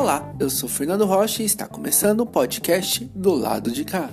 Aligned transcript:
Olá, 0.00 0.32
eu 0.38 0.48
sou 0.48 0.68
Fernando 0.68 1.04
Rocha 1.04 1.42
e 1.42 1.44
está 1.44 1.66
começando 1.66 2.20
o 2.20 2.26
podcast 2.26 3.04
do 3.16 3.34
lado 3.34 3.68
de 3.68 3.84
cá. 3.84 4.08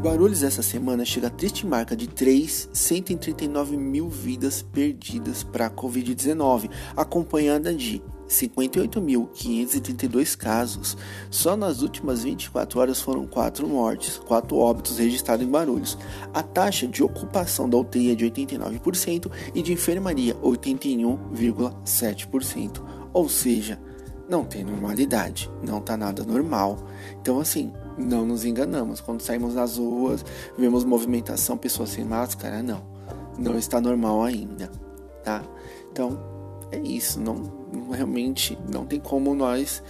Guarulhos 0.00 0.42
essa 0.42 0.62
semana 0.62 1.04
chega 1.04 1.26
a 1.26 1.30
triste 1.30 1.66
marca 1.66 1.94
de 1.94 2.08
339 2.08 3.76
mil 3.76 4.08
vidas 4.08 4.62
perdidas 4.62 5.44
para 5.44 5.66
a 5.66 5.70
Covid-19, 5.70 6.70
acompanhada 6.96 7.74
de 7.74 8.02
58.532 8.28 10.36
casos. 10.36 10.98
Só 11.30 11.56
nas 11.56 11.80
últimas 11.82 12.24
24 12.24 12.80
horas 12.80 13.00
foram 13.00 13.24
4 13.26 13.68
mortes, 13.68 14.18
4 14.26 14.56
óbitos 14.56 14.98
registrados 14.98 15.46
em 15.46 15.50
Guarulhos. 15.50 15.96
A 16.34 16.42
taxa 16.42 16.86
de 16.86 17.02
ocupação 17.02 17.68
da 17.68 17.76
UTI 17.76 18.12
é 18.12 18.14
de 18.14 18.24
89% 18.24 19.30
e 19.54 19.62
de 19.62 19.72
enfermaria 19.72 20.34
81,7%. 20.36 22.80
Ou 23.12 23.28
seja, 23.28 23.78
não 24.28 24.44
tem 24.44 24.64
normalidade, 24.64 25.48
não 25.62 25.80
tá 25.80 25.96
nada 25.96 26.24
normal. 26.24 26.78
Então 27.20 27.38
assim, 27.40 27.72
não 27.96 28.26
nos 28.26 28.44
enganamos. 28.44 29.00
Quando 29.00 29.22
saímos 29.22 29.54
nas 29.54 29.78
ruas, 29.78 30.24
vemos 30.58 30.84
movimentação, 30.84 31.56
pessoas 31.56 31.90
sem 31.90 32.04
máscara, 32.04 32.60
não. 32.62 32.84
Não 33.38 33.56
está 33.58 33.80
normal 33.80 34.22
ainda, 34.22 34.70
tá? 35.22 35.42
Então, 35.90 36.18
é 36.70 36.78
isso. 36.78 37.20
Não, 37.20 37.34
realmente 37.90 38.58
não 38.70 38.84
tem 38.84 39.00
como 39.00 39.34
nós 39.34 39.82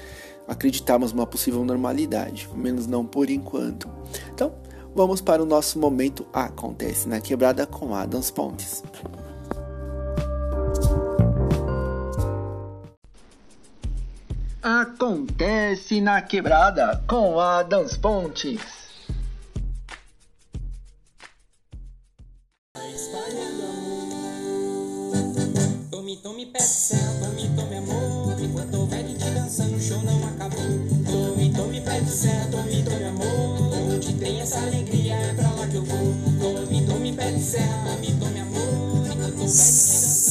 acreditarmos 0.47 1.13
numa 1.13 1.27
possível 1.27 1.65
normalidade, 1.65 2.49
menos 2.55 2.87
não 2.87 3.05
por 3.05 3.31
enquanto. 3.31 3.89
Então, 4.33 4.55
vamos 4.95 5.21
para 5.21 5.43
o 5.43 5.47
nosso 5.47 5.79
momento 5.79 6.27
Acontece 6.33 7.09
na 7.09 7.21
Quebrada 7.21 7.67
com 7.67 7.95
Adams 7.95 8.31
Pontes. 8.31 8.83
Acontece 14.63 16.01
na 16.01 16.21
Quebrada 16.23 17.03
com 17.07 17.39
Adams 17.39 17.97
Pontes. 17.97 18.86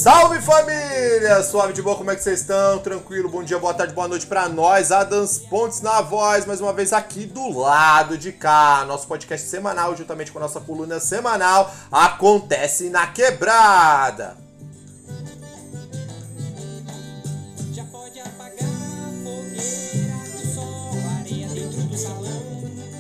Salve 0.05 0.39
família! 0.39 1.41
Suave 1.41 1.73
de 1.73 1.81
boa, 1.81 1.95
como 1.95 2.11
é 2.11 2.15
que 2.15 2.21
vocês 2.21 2.41
estão? 2.41 2.77
Tranquilo? 2.77 3.27
Bom 3.27 3.41
dia, 3.41 3.57
boa 3.57 3.73
tarde, 3.73 3.91
boa 3.91 4.07
noite 4.07 4.27
pra 4.27 4.47
nós. 4.47 4.91
Adams 4.91 5.39
Pontes 5.39 5.81
na 5.81 5.99
voz, 5.99 6.45
mais 6.45 6.61
uma 6.61 6.71
vez 6.71 6.93
aqui 6.93 7.25
do 7.25 7.49
lado 7.49 8.15
de 8.15 8.31
cá. 8.31 8.85
Nosso 8.87 9.07
podcast 9.07 9.47
semanal, 9.47 9.97
juntamente 9.97 10.31
com 10.31 10.37
a 10.37 10.43
nossa 10.43 10.61
coluna 10.61 10.99
semanal, 10.99 11.73
acontece 11.91 12.87
na 12.91 13.07
quebrada. 13.07 14.37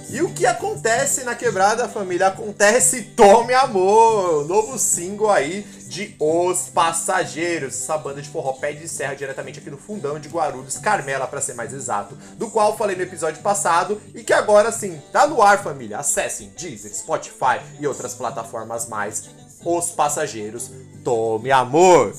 E 0.09 0.21
o 0.23 0.33
que 0.33 0.47
acontece 0.47 1.23
na 1.23 1.35
quebrada, 1.35 1.87
família? 1.87 2.27
Acontece 2.27 3.03
Tome 3.15 3.53
Amor, 3.53 4.47
novo 4.47 4.79
single 4.79 5.29
aí 5.29 5.67
de 5.95 6.13
Os 6.19 6.67
Passageiros, 6.67 7.73
essa 7.73 7.97
banda 7.97 8.21
de 8.21 8.27
forró 8.27 8.51
pé 8.51 8.73
de 8.73 8.85
serra 8.85 9.15
diretamente 9.15 9.59
aqui 9.59 9.69
no 9.69 9.77
fundão 9.77 10.19
de 10.19 10.27
Guarulhos, 10.27 10.77
Carmela 10.77 11.25
para 11.25 11.39
ser 11.39 11.53
mais 11.53 11.71
exato, 11.71 12.17
do 12.37 12.51
qual 12.51 12.75
falei 12.75 12.97
no 12.97 13.03
episódio 13.03 13.41
passado 13.41 14.01
e 14.13 14.21
que 14.21 14.33
agora 14.33 14.73
sim 14.73 15.01
tá 15.13 15.25
no 15.25 15.41
ar, 15.41 15.63
família. 15.63 15.97
Acessem 15.97 16.51
Deezer, 16.57 16.93
Spotify 16.93 17.61
e 17.79 17.87
outras 17.87 18.13
plataformas 18.13 18.89
mais. 18.89 19.29
Os 19.63 19.89
Passageiros, 19.91 20.69
tome 21.01 21.49
amor. 21.49 22.13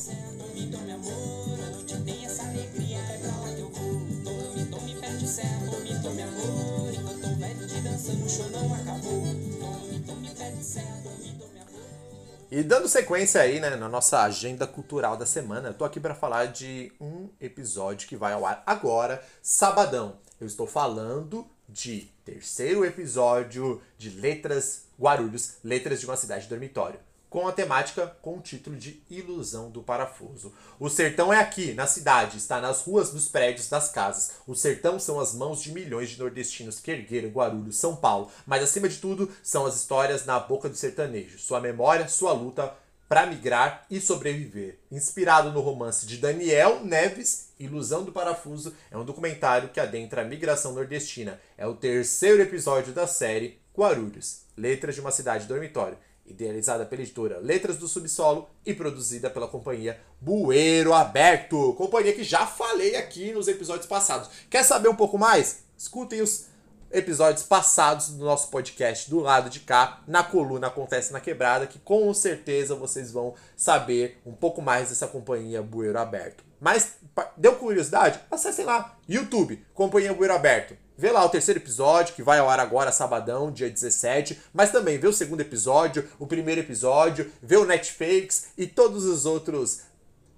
E 12.56 12.62
dando 12.62 12.88
sequência 12.88 13.42
aí, 13.42 13.60
né, 13.60 13.76
na 13.76 13.86
nossa 13.86 14.22
agenda 14.22 14.66
cultural 14.66 15.14
da 15.14 15.26
semana, 15.26 15.68
eu 15.68 15.74
tô 15.74 15.84
aqui 15.84 16.00
para 16.00 16.14
falar 16.14 16.46
de 16.46 16.90
um 16.98 17.28
episódio 17.38 18.08
que 18.08 18.16
vai 18.16 18.32
ao 18.32 18.46
ar 18.46 18.62
agora, 18.64 19.22
sabadão. 19.42 20.16
Eu 20.40 20.46
estou 20.46 20.66
falando 20.66 21.46
de 21.68 22.10
terceiro 22.24 22.82
episódio 22.82 23.82
de 23.98 24.08
Letras 24.08 24.84
Guarulhos, 24.98 25.56
Letras 25.62 26.00
de 26.00 26.06
uma 26.06 26.16
Cidade 26.16 26.48
Dormitório 26.48 26.98
com 27.28 27.46
a 27.46 27.52
temática 27.52 28.06
com 28.22 28.38
o 28.38 28.40
título 28.40 28.76
de 28.76 29.02
Ilusão 29.10 29.70
do 29.70 29.82
Parafuso. 29.82 30.52
O 30.78 30.88
sertão 30.88 31.32
é 31.32 31.38
aqui, 31.38 31.74
na 31.74 31.86
cidade, 31.86 32.38
está 32.38 32.60
nas 32.60 32.82
ruas 32.82 33.10
dos 33.10 33.28
prédios 33.28 33.68
das 33.68 33.90
casas. 33.90 34.32
O 34.46 34.54
sertão 34.54 34.98
são 34.98 35.18
as 35.18 35.34
mãos 35.34 35.60
de 35.60 35.72
milhões 35.72 36.10
de 36.10 36.18
nordestinos 36.18 36.78
que 36.78 36.90
ergueram 36.90 37.30
Guarulhos, 37.30 37.76
São 37.76 37.96
Paulo, 37.96 38.30
mas 38.46 38.62
acima 38.62 38.88
de 38.88 38.98
tudo 38.98 39.30
são 39.42 39.66
as 39.66 39.76
histórias 39.76 40.24
na 40.24 40.38
boca 40.38 40.68
do 40.68 40.76
sertanejo, 40.76 41.38
sua 41.38 41.60
memória, 41.60 42.08
sua 42.08 42.32
luta 42.32 42.72
para 43.08 43.26
migrar 43.26 43.86
e 43.90 44.00
sobreviver. 44.00 44.78
Inspirado 44.90 45.52
no 45.52 45.60
romance 45.60 46.06
de 46.06 46.18
Daniel 46.18 46.84
Neves, 46.84 47.50
Ilusão 47.58 48.04
do 48.04 48.12
Parafuso 48.12 48.74
é 48.90 48.96
um 48.96 49.04
documentário 49.04 49.68
que 49.68 49.80
adentra 49.80 50.22
a 50.22 50.24
migração 50.24 50.72
nordestina. 50.72 51.40
É 51.56 51.66
o 51.66 51.74
terceiro 51.74 52.42
episódio 52.42 52.92
da 52.92 53.06
série 53.06 53.60
Guarulhos, 53.76 54.42
Letras 54.56 54.94
de 54.94 55.00
uma 55.00 55.12
Cidade 55.12 55.46
Dormitório 55.46 55.98
idealizada 56.26 56.84
pela 56.84 57.02
editora 57.02 57.38
Letras 57.38 57.76
do 57.76 57.88
Subsolo 57.88 58.48
e 58.64 58.74
produzida 58.74 59.30
pela 59.30 59.48
companhia 59.48 60.00
Bueiro 60.20 60.92
Aberto, 60.92 61.74
companhia 61.74 62.12
que 62.12 62.24
já 62.24 62.46
falei 62.46 62.96
aqui 62.96 63.32
nos 63.32 63.48
episódios 63.48 63.86
passados. 63.86 64.28
Quer 64.50 64.62
saber 64.62 64.88
um 64.88 64.96
pouco 64.96 65.18
mais? 65.18 65.64
Escutem 65.76 66.20
os 66.20 66.46
episódios 66.90 67.42
passados 67.42 68.08
do 68.10 68.24
nosso 68.24 68.48
podcast 68.48 69.10
do 69.10 69.20
lado 69.20 69.50
de 69.50 69.60
cá, 69.60 70.02
na 70.06 70.22
coluna 70.22 70.68
Acontece 70.68 71.12
na 71.12 71.20
Quebrada, 71.20 71.66
que 71.66 71.78
com 71.78 72.12
certeza 72.14 72.74
vocês 72.74 73.10
vão 73.10 73.34
saber 73.56 74.20
um 74.24 74.32
pouco 74.32 74.62
mais 74.62 74.88
dessa 74.88 75.06
companhia 75.06 75.62
Bueiro 75.62 75.98
Aberto. 75.98 76.44
Mas 76.60 76.94
deu 77.36 77.56
curiosidade? 77.56 78.20
Acessem 78.30 78.64
lá, 78.64 78.96
YouTube, 79.08 79.64
Companhia 79.74 80.14
Bueiro 80.14 80.34
Aberto. 80.34 80.76
Vê 80.98 81.10
lá 81.10 81.24
o 81.24 81.28
terceiro 81.28 81.60
episódio, 81.60 82.14
que 82.14 82.22
vai 82.22 82.38
ao 82.38 82.48
ar 82.48 82.58
agora, 82.58 82.90
sabadão, 82.90 83.50
dia 83.50 83.68
17. 83.68 84.40
Mas 84.52 84.72
também 84.72 84.98
vê 84.98 85.06
o 85.06 85.12
segundo 85.12 85.42
episódio, 85.42 86.08
o 86.18 86.26
primeiro 86.26 86.62
episódio, 86.62 87.30
vê 87.42 87.56
o 87.56 87.66
Netflix 87.66 88.48
e 88.56 88.66
todos 88.66 89.04
os 89.04 89.26
outros 89.26 89.82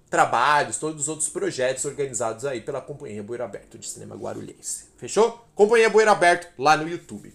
trabalhos, 0.09 0.77
todos 0.77 1.03
os 1.03 1.07
outros 1.07 1.29
projetos 1.29 1.85
organizados 1.85 2.43
aí 2.43 2.59
pela 2.59 2.81
Companhia 2.81 3.23
Bueiro 3.23 3.43
Aberto 3.43 3.77
de 3.77 3.87
Cinema 3.87 4.15
Guarulhense. 4.15 4.85
Fechou? 4.97 5.45
Companhia 5.55 5.89
Bueiro 5.89 6.11
Aberto 6.11 6.49
lá 6.57 6.75
no 6.75 6.89
YouTube. 6.89 7.33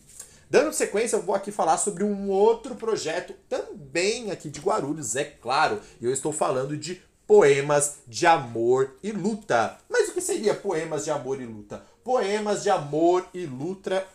Dando 0.50 0.72
sequência, 0.72 1.16
eu 1.16 1.22
vou 1.22 1.34
aqui 1.34 1.50
falar 1.50 1.78
sobre 1.78 2.04
um 2.04 2.28
outro 2.28 2.74
projeto 2.74 3.34
também 3.48 4.30
aqui 4.30 4.50
de 4.50 4.60
Guarulhos, 4.60 5.16
é 5.16 5.24
claro. 5.24 5.80
E 6.00 6.04
eu 6.04 6.12
estou 6.12 6.32
falando 6.32 6.76
de 6.76 7.02
Poemas 7.26 7.96
de 8.06 8.26
Amor 8.26 8.94
e 9.02 9.10
Luta. 9.10 9.78
Mas 9.88 10.08
o 10.08 10.12
que 10.12 10.20
seria 10.20 10.54
Poemas 10.54 11.04
de 11.04 11.10
Amor 11.10 11.40
e 11.40 11.46
Luta? 11.46 11.82
Poemas 12.04 12.62
de 12.62 12.68
Amor 12.68 13.26
e 13.32 13.46
Luta. 13.46 14.06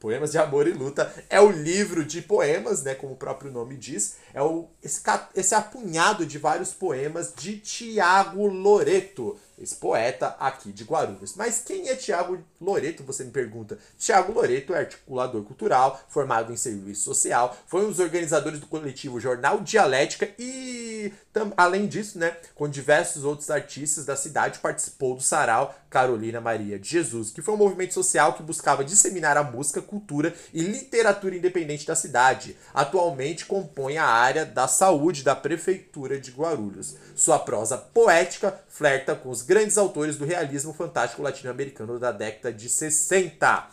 Poemas 0.00 0.32
de 0.32 0.38
Amor 0.38 0.66
e 0.66 0.72
Luta 0.72 1.12
é 1.30 1.40
o 1.40 1.50
livro 1.50 2.04
de 2.04 2.20
poemas, 2.20 2.82
né, 2.82 2.96
como 2.96 3.12
o 3.12 3.16
próprio 3.16 3.52
nome 3.52 3.76
diz. 3.76 4.16
É 4.34 4.42
o, 4.42 4.66
esse, 4.82 5.00
esse 5.36 5.54
apunhado 5.54 6.26
de 6.26 6.36
vários 6.36 6.74
poemas 6.74 7.32
de 7.36 7.58
Tiago 7.58 8.48
Loreto 8.48 9.38
esse 9.60 9.76
poeta 9.76 10.36
aqui 10.38 10.72
de 10.72 10.84
Guarulhos. 10.84 11.34
Mas 11.36 11.62
quem 11.64 11.88
é 11.88 11.96
Tiago 11.96 12.38
Loreto, 12.60 13.02
você 13.02 13.24
me 13.24 13.30
pergunta? 13.30 13.78
Tiago 13.98 14.32
Loreto 14.32 14.74
é 14.74 14.78
articulador 14.78 15.42
cultural, 15.42 16.00
formado 16.08 16.52
em 16.52 16.56
serviço 16.56 17.02
social, 17.02 17.56
foi 17.66 17.84
um 17.84 17.88
dos 17.88 17.98
organizadores 17.98 18.60
do 18.60 18.66
coletivo 18.66 19.20
Jornal 19.20 19.60
Dialética 19.60 20.28
e, 20.38 21.12
além 21.56 21.86
disso, 21.86 22.18
né, 22.18 22.36
com 22.54 22.68
diversos 22.68 23.24
outros 23.24 23.50
artistas 23.50 24.04
da 24.04 24.16
cidade, 24.16 24.58
participou 24.58 25.14
do 25.14 25.22
Sarau 25.22 25.74
Carolina 25.90 26.40
Maria 26.40 26.78
de 26.78 26.88
Jesus, 26.88 27.30
que 27.30 27.40
foi 27.40 27.54
um 27.54 27.58
movimento 27.58 27.94
social 27.94 28.34
que 28.34 28.42
buscava 28.42 28.84
disseminar 28.84 29.36
a 29.36 29.42
música, 29.42 29.80
cultura 29.80 30.34
e 30.52 30.62
literatura 30.62 31.36
independente 31.36 31.86
da 31.86 31.94
cidade. 31.94 32.56
Atualmente 32.74 33.46
compõe 33.46 33.96
a 33.96 34.04
área 34.04 34.44
da 34.44 34.68
saúde 34.68 35.22
da 35.22 35.34
Prefeitura 35.34 36.20
de 36.20 36.30
Guarulhos. 36.30 36.96
Sua 37.28 37.38
prosa 37.38 37.76
poética 37.76 38.58
flerta 38.70 39.14
com 39.14 39.28
os 39.28 39.42
grandes 39.42 39.76
autores 39.76 40.16
do 40.16 40.24
realismo 40.24 40.72
fantástico 40.72 41.20
latino-americano 41.20 41.98
da 41.98 42.10
década 42.10 42.50
de 42.50 42.70
60. 42.70 43.68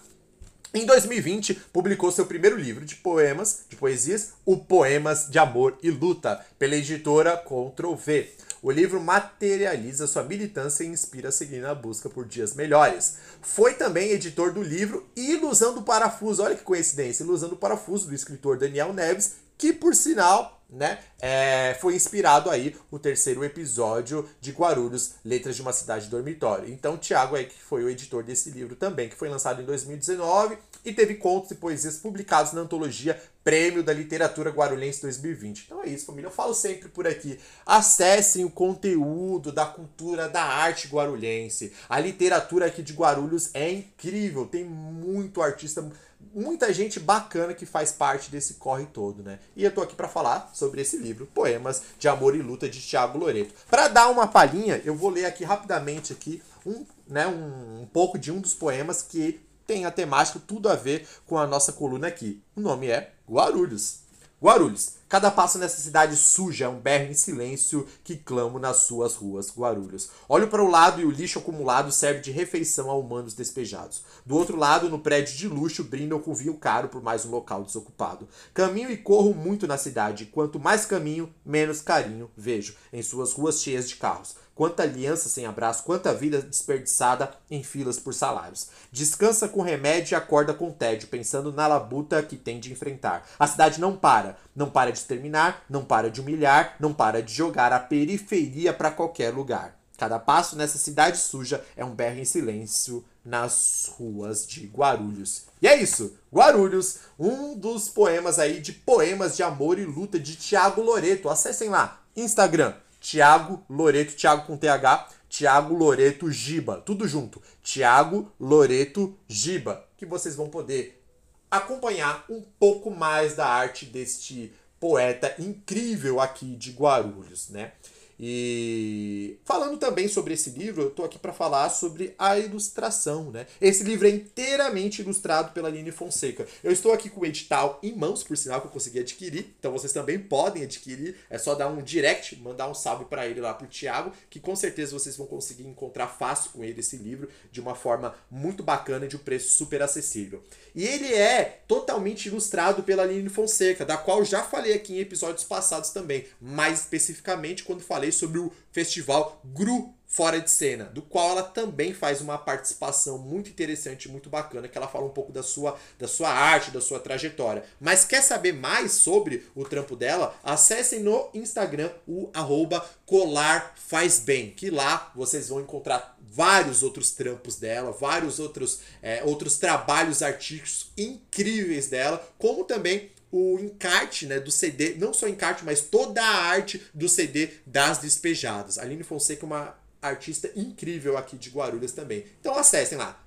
Em 0.73 0.85
2020, 0.85 1.53
publicou 1.71 2.11
seu 2.11 2.25
primeiro 2.25 2.57
livro 2.57 2.83
de 2.83 2.97
poemas, 2.97 3.61
de 3.69 3.77
poesias, 3.77 4.33
o 4.45 4.57
Poemas 4.57 5.29
de 5.29 5.39
Amor 5.39 5.77
e 5.81 5.89
Luta, 5.89 6.45
pela 6.59 6.75
editora 6.75 7.37
Ctrl 7.37 7.95
V. 7.95 8.29
O 8.61 8.69
livro 8.69 8.99
materializa 8.99 10.05
sua 10.05 10.23
militância 10.23 10.83
e 10.83 10.87
inspira 10.87 11.29
a 11.29 11.31
seguir 11.31 11.61
na 11.61 11.73
busca 11.73 12.09
por 12.09 12.25
dias 12.25 12.53
melhores. 12.55 13.19
Foi 13.41 13.73
também 13.73 14.11
editor 14.11 14.51
do 14.51 14.61
livro 14.61 15.07
Ilusão 15.15 15.73
do 15.73 15.81
Parafuso. 15.81 16.43
Olha 16.43 16.57
que 16.57 16.63
coincidência, 16.63 17.23
Ilusão 17.23 17.47
do 17.47 17.55
Parafuso, 17.55 18.09
do 18.09 18.13
escritor 18.13 18.57
Daniel 18.57 18.91
Neves, 18.91 19.35
que 19.57 19.71
por 19.71 19.95
sinal, 19.95 20.54
né, 20.75 21.00
é, 21.19 21.75
foi 21.80 21.95
inspirado 21.95 22.50
aí 22.50 22.75
o 22.92 23.00
terceiro 23.00 23.44
episódio 23.44 24.27
de 24.42 24.51
Guarulhos, 24.51 25.13
Letras 25.24 25.56
de 25.56 25.62
uma 25.62 25.72
Cidade 25.72 26.10
Dormitório. 26.10 26.69
Então, 26.72 26.98
Tiago 26.98 27.38
é 27.38 27.45
que 27.45 27.60
foi 27.60 27.83
o 27.83 27.89
editor 27.89 28.24
desse 28.24 28.51
livro 28.51 28.75
também, 28.75 29.10
que 29.10 29.16
foi 29.16 29.30
lançado 29.30 29.62
em 29.62 29.66
2019 29.66 30.57
e 30.83 30.94
teve 30.94 31.16
contos 31.16 31.51
e 31.51 31.56
poesias 31.56 31.98
publicados 31.98 32.54
na 32.54 32.62
antologia 32.62 33.19
Prêmio 33.44 33.83
da 33.83 33.94
Literatura 33.94 34.50
Guarulhense 34.50 35.04
2020. 35.04 35.66
Então 35.66 35.83
é 35.83 35.88
isso, 35.88 36.07
família. 36.07 36.27
Eu 36.27 36.31
falo 36.31 36.54
sempre 36.54 36.89
por 36.89 37.06
aqui. 37.06 37.39
Acessem 37.63 38.44
o 38.44 38.50
conteúdo 38.50 39.51
da 39.51 39.68
cultura 39.68 40.27
da 40.27 40.44
arte 40.44 40.88
guarulhense. 40.88 41.72
A 41.88 42.00
literatura 42.00 42.66
aqui 42.66 42.81
de 42.81 42.94
Guarulhos 42.94 43.51
é 43.54 43.72
incrível. 43.72 44.48
Tem 44.48 44.63
muito 44.63 45.44
artista 45.44 45.88
muita 46.33 46.74
gente 46.74 47.00
bacana 47.00 47.54
que 47.54 47.66
faz 47.66 47.92
parte 47.92 48.31
desse 48.31 48.56
corre 48.56 48.86
todo, 48.86 49.24
né? 49.24 49.39
E 49.56 49.63
eu 49.63 49.74
tô 49.74 49.81
aqui 49.81 49.95
para 49.95 50.07
falar 50.07 50.51
sobre 50.54 50.81
esse 50.81 50.98
livro, 50.98 51.25
Poemas 51.27 51.81
de 52.00 52.07
Amor 52.07 52.36
e 52.36 52.42
Luta 52.42 52.68
de 52.69 52.81
Tiago 52.81 53.18
Loreto. 53.18 53.54
Para 53.69 53.88
dar 53.88 54.10
uma 54.10 54.27
palhinha, 54.27 54.81
eu 54.83 54.95
vou 54.95 55.10
ler 55.10 55.25
aqui 55.25 55.44
rapidamente 55.44 56.13
aqui 56.13 56.42
um, 56.66 56.86
né, 57.07 57.27
um, 57.27 57.81
um 57.81 57.86
pouco 57.86 58.18
de 58.18 58.31
um 58.31 58.39
dos 58.39 58.54
poemas 58.54 59.01
que 59.01 59.39
tem 59.68 59.86
a 59.86 59.92
temática 59.92 60.39
tudo 60.45 60.69
a 60.69 60.75
ver 60.75 61.07
com 61.25 61.38
a 61.38 61.48
nossa 61.48 61.74
coluna 61.74 62.07
aqui. 62.07 62.42
O 62.56 62.62
nome 62.62 62.88
é 62.88 63.12
Guarulhos. 63.30 64.04
Guarulhos. 64.45 64.97
Cada 65.09 65.31
passo 65.31 65.57
nessa 65.57 65.81
cidade 65.81 66.15
suja 66.15 66.65
é 66.65 66.68
um 66.68 66.80
berro 66.80 67.09
em 67.09 67.15
silêncio 67.15 67.88
que 68.03 68.15
clamo 68.15 68.59
nas 68.59 68.77
suas 68.77 69.15
ruas, 69.15 69.51
Guarulhos. 69.51 70.12
Olho 70.30 70.47
para 70.47 70.63
o 70.63 70.69
lado 70.69 71.01
e 71.01 71.06
o 71.06 71.09
lixo 71.09 71.39
acumulado 71.39 71.92
serve 71.92 72.19
de 72.19 72.30
refeição 72.30 72.92
a 72.92 72.94
humanos 72.94 73.33
despejados. 73.33 74.03
Do 74.24 74.36
outro 74.36 74.56
lado, 74.56 74.88
no 74.88 75.00
prédio 75.00 75.36
de 75.36 75.47
luxo, 75.47 75.83
brindam 75.83 76.19
com 76.19 76.36
vinho 76.36 76.53
caro 76.57 76.89
por 76.89 77.01
mais 77.01 77.25
um 77.25 77.31
local 77.31 77.63
desocupado. 77.63 78.27
Caminho 78.53 78.92
e 78.92 78.97
corro 78.97 79.33
muito 79.33 79.65
na 79.65 79.80
cidade. 79.80 80.27
Quanto 80.27 80.59
mais 80.59 80.86
caminho, 80.86 81.33
menos 81.44 81.81
carinho 81.81 82.30
vejo 82.38 82.75
em 82.94 83.01
suas 83.01 83.33
ruas 83.33 83.63
cheias 83.63 83.89
de 83.89 83.95
carros. 83.95 84.36
Quanta 84.55 84.83
aliança 84.83 85.27
sem 85.27 85.45
abraço, 85.45 85.83
quanta 85.83 86.13
vida 86.13 86.41
desperdiçada 86.41 87.29
em 87.51 87.61
filas 87.61 87.99
por 87.99 88.13
salários. 88.13 88.69
Descansa 88.89 89.49
com 89.49 89.61
remédio 89.61 90.13
e 90.13 90.15
acorda 90.15 90.53
com 90.53 90.71
tédio, 90.71 91.09
pensando 91.09 91.51
na 91.51 91.67
labuta 91.67 92.23
que 92.23 92.37
tem 92.37 92.57
de 92.57 92.71
enfrentar. 92.71 93.27
A 93.37 93.45
cidade 93.45 93.81
não 93.81 93.97
para, 93.97 94.37
não 94.55 94.69
para 94.69 94.91
de 94.91 94.99
exterminar, 94.99 95.65
não 95.69 95.83
para 95.83 96.09
de 96.09 96.21
humilhar, 96.21 96.77
não 96.79 96.93
para 96.93 97.21
de 97.21 97.33
jogar 97.33 97.73
a 97.73 97.79
periferia 97.79 98.73
para 98.73 98.91
qualquer 98.91 99.33
lugar. 99.33 99.77
Cada 99.97 100.19
passo 100.19 100.55
nessa 100.55 100.77
cidade 100.77 101.17
suja 101.17 101.63
é 101.75 101.83
um 101.83 101.93
berro 101.93 102.19
em 102.19 102.25
silêncio 102.25 103.03
nas 103.25 103.91
ruas 103.97 104.47
de 104.47 104.67
Guarulhos. 104.67 105.47
E 105.61 105.67
é 105.67 105.75
isso, 105.75 106.15
Guarulhos, 106.33 106.99
um 107.19 107.57
dos 107.57 107.89
poemas 107.89 108.39
aí 108.39 108.61
de 108.61 108.71
poemas 108.71 109.35
de 109.35 109.43
amor 109.43 109.79
e 109.79 109.85
luta 109.85 110.17
de 110.17 110.35
Tiago 110.35 110.81
Loreto. 110.81 111.29
Acessem 111.29 111.69
lá, 111.69 112.01
Instagram, 112.15 112.73
Tiago 113.05 113.63
Loreto, 113.69 114.15
Tiago 114.15 114.47
com 114.47 114.57
TH, 114.57 115.09
Tiago 115.29 115.75
Loreto 115.75 116.31
Giba, 116.31 116.81
tudo 116.83 117.07
junto. 117.07 117.39
Tiago 117.61 118.31
Loreto 118.39 119.15
Giba, 119.27 119.85
que 119.95 120.07
vocês 120.07 120.35
vão 120.35 120.49
poder 120.49 121.05
acompanhar 121.51 122.25
um 122.27 122.41
pouco 122.57 122.89
mais 122.89 123.35
da 123.35 123.45
arte 123.45 123.85
deste 123.85 124.51
poeta 124.79 125.35
incrível 125.37 126.19
aqui 126.19 126.55
de 126.55 126.71
Guarulhos, 126.71 127.49
né? 127.49 127.73
E 128.19 129.38
falando 129.44 129.77
também 129.77 130.07
sobre 130.07 130.33
esse 130.33 130.50
livro, 130.51 130.83
eu 130.83 130.88
estou 130.88 131.06
aqui 131.06 131.19
para 131.19 131.33
falar 131.33 131.69
sobre 131.69 132.15
a 132.17 132.38
ilustração, 132.38 133.31
né? 133.31 133.45
Esse 133.59 133.83
livro 133.83 134.07
é 134.07 134.12
inteiramente 134.12 135.01
ilustrado 135.01 135.51
pela 135.51 135.67
Aline 135.67 135.91
Fonseca. 135.91 136.47
Eu 136.63 136.71
estou 136.71 136.94
aqui 136.94 137.09
com 137.09 137.21
o 137.21 137.25
edital 137.25 137.79
em 137.83 137.94
mãos, 137.94 138.23
por 138.23 138.38
sinal 138.38 138.62
que 138.62 138.67
eu 138.67 138.71
consegui 138.71 139.00
adquirir, 139.00 139.53
então 139.59 139.71
vocês 139.71 139.91
também 139.91 140.17
podem 140.17 140.63
adquirir. 140.63 141.15
É 141.29 141.38
só 141.38 141.56
dar 141.56 141.67
um 141.67 141.81
direct, 141.81 142.38
mandar 142.38 142.69
um 142.69 142.73
salve 142.73 143.06
para 143.06 143.27
ele 143.27 143.41
lá 143.41 143.53
pro 143.53 143.67
Thiago, 143.67 144.12
que 144.29 144.39
com 144.39 144.56
certeza 144.56 144.97
vocês 144.97 145.17
vão 145.17 145.27
conseguir 145.27 145.67
encontrar 145.67 146.07
fácil 146.07 146.51
com 146.51 146.63
ele 146.63 146.79
esse 146.79 146.95
livro 146.97 147.29
de 147.51 147.59
uma 147.59 147.75
forma 147.75 148.15
muito 148.31 148.63
bacana 148.63 149.06
e 149.06 149.09
de 149.09 149.15
um 149.15 149.19
preço 149.19 149.56
super 149.56 149.81
acessível. 149.81 150.41
E 150.73 150.85
ele 150.85 151.13
é 151.13 151.62
totalmente 151.67 152.27
ilustrado 152.27 152.83
pela 152.83 153.03
Aline 153.03 153.29
Fonseca, 153.29 153.85
da 153.85 153.97
qual 153.97 154.23
já 154.23 154.44
falei 154.44 154.73
aqui 154.73 154.95
em 154.95 155.00
episódios 155.00 155.44
passados 155.44 155.89
também, 155.89 156.25
mais 156.39 156.81
especificamente 156.81 157.63
quando 157.63 157.81
falei 157.81 158.04
falei 158.05 158.11
sobre 158.11 158.39
o 158.39 158.51
festival 158.71 159.41
Gru 159.43 159.93
Fora 160.07 160.39
de 160.39 160.49
Cena, 160.49 160.85
do 160.85 161.01
qual 161.01 161.31
ela 161.31 161.43
também 161.43 161.93
faz 161.93 162.21
uma 162.21 162.37
participação 162.37 163.17
muito 163.17 163.49
interessante, 163.49 164.07
muito 164.07 164.29
bacana, 164.29 164.67
que 164.67 164.77
ela 164.77 164.87
fala 164.87 165.05
um 165.05 165.09
pouco 165.09 165.31
da 165.31 165.43
sua, 165.43 165.77
da 165.99 166.07
sua 166.07 166.29
arte, 166.29 166.71
da 166.71 166.79
sua 166.79 166.99
trajetória. 166.99 167.65
Mas 167.81 168.05
quer 168.05 168.21
saber 168.21 168.53
mais 168.53 168.93
sobre 168.93 169.45
o 169.53 169.65
trampo 169.65 169.95
dela? 169.95 170.37
Acessem 170.43 171.01
no 171.01 171.29
Instagram 171.33 171.91
o 172.07 172.29
arroba 172.33 172.85
colar 173.05 173.73
faz 173.75 174.19
bem, 174.19 174.51
que 174.51 174.69
lá 174.69 175.11
vocês 175.15 175.49
vão 175.49 175.59
encontrar 175.59 176.17
vários 176.21 176.83
outros 176.83 177.11
trampos 177.11 177.57
dela, 177.57 177.91
vários 177.91 178.39
outros, 178.39 178.79
é, 179.01 179.23
outros 179.23 179.57
trabalhos 179.57 180.21
artísticos 180.21 180.91
incríveis 180.97 181.87
dela, 181.87 182.25
como 182.37 182.63
também 182.63 183.11
o 183.31 183.60
encarte 183.60 184.25
né, 184.25 184.39
do 184.39 184.51
CD, 184.51 184.95
não 184.95 185.13
só 185.13 185.27
encarte, 185.27 185.66
mas 185.66 185.81
toda 185.81 186.22
a 186.22 186.45
arte 186.45 186.81
do 186.94 187.10
CD 187.10 187.50
das 187.66 187.98
Despejadas. 187.98 188.77
Aline 188.77 189.04
Fonseca 189.04 189.44
é 189.44 189.48
uma 189.48 189.75
artista 190.01 190.51
incrível 190.56 191.18
aqui 191.18 191.36
de 191.36 191.50
Guarulhos 191.50 191.92
também. 191.92 192.25
Então 192.39 192.56
acessem 192.56 192.98
lá. 192.98 193.22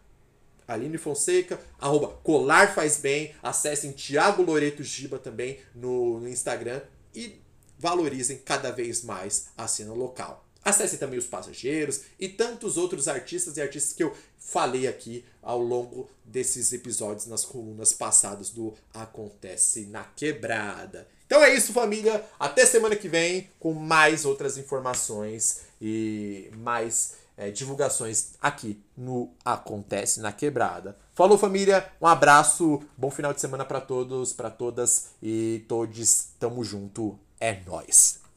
Aline 0.66 0.98
Fonseca, 0.98 1.58
arroba 1.78 2.08
Colar 2.22 2.74
Faz 2.74 2.98
Bem, 2.98 3.34
acessem 3.42 3.92
Thiago 3.92 4.42
Loreto 4.42 4.82
Giba 4.82 5.18
também 5.18 5.58
no, 5.74 6.20
no 6.20 6.28
Instagram 6.28 6.82
e 7.14 7.40
valorizem 7.78 8.38
cada 8.38 8.70
vez 8.70 9.02
mais 9.02 9.48
a 9.56 9.66
cena 9.66 9.94
local. 9.94 10.47
Acesse 10.64 10.98
também 10.98 11.18
os 11.18 11.26
passageiros 11.26 12.02
e 12.18 12.28
tantos 12.28 12.76
outros 12.76 13.08
artistas 13.08 13.56
e 13.56 13.62
artistas 13.62 13.92
que 13.92 14.02
eu 14.02 14.14
falei 14.38 14.86
aqui 14.86 15.24
ao 15.42 15.60
longo 15.60 16.08
desses 16.24 16.72
episódios 16.72 17.26
nas 17.26 17.44
colunas 17.44 17.92
passadas 17.92 18.50
do 18.50 18.74
Acontece 18.92 19.86
na 19.86 20.04
Quebrada. 20.04 21.08
Então 21.26 21.42
é 21.42 21.54
isso, 21.54 21.72
família. 21.72 22.24
Até 22.38 22.64
semana 22.64 22.96
que 22.96 23.08
vem 23.08 23.50
com 23.60 23.74
mais 23.74 24.24
outras 24.24 24.56
informações 24.56 25.60
e 25.80 26.50
mais 26.56 27.14
é, 27.36 27.50
divulgações 27.50 28.30
aqui 28.40 28.82
no 28.96 29.30
Acontece 29.44 30.20
na 30.20 30.32
Quebrada. 30.32 30.96
Falou, 31.14 31.38
família. 31.38 31.90
Um 32.00 32.06
abraço. 32.06 32.82
Bom 32.96 33.10
final 33.10 33.32
de 33.32 33.40
semana 33.40 33.64
para 33.64 33.80
todos, 33.80 34.32
para 34.32 34.50
todas 34.50 35.08
e 35.22 35.64
todos. 35.68 36.28
Tamo 36.38 36.64
junto. 36.64 37.18
É 37.40 37.60
nós. 37.64 38.27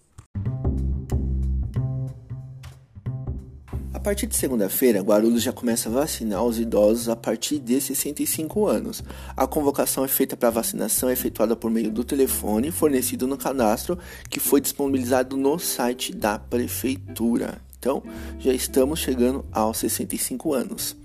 A 4.01 4.03
partir 4.03 4.25
de 4.25 4.35
segunda-feira, 4.35 4.99
Guarulhos 4.99 5.43
já 5.43 5.53
começa 5.53 5.87
a 5.87 5.91
vacinar 5.91 6.43
os 6.43 6.59
idosos 6.59 7.07
a 7.07 7.15
partir 7.15 7.59
de 7.59 7.79
65 7.79 8.65
anos. 8.65 9.03
A 9.37 9.45
convocação 9.45 10.03
é 10.03 10.07
feita 10.07 10.35
para 10.35 10.49
vacinação 10.49 11.07
é 11.07 11.13
efetuada 11.13 11.55
por 11.55 11.69
meio 11.69 11.91
do 11.91 12.03
telefone 12.03 12.71
fornecido 12.71 13.27
no 13.27 13.37
cadastro 13.37 13.99
que 14.27 14.39
foi 14.39 14.59
disponibilizado 14.59 15.37
no 15.37 15.59
site 15.59 16.15
da 16.15 16.39
prefeitura. 16.39 17.61
Então, 17.77 18.01
já 18.39 18.51
estamos 18.51 18.99
chegando 18.99 19.45
aos 19.51 19.77
65 19.77 20.51
anos. 20.51 20.97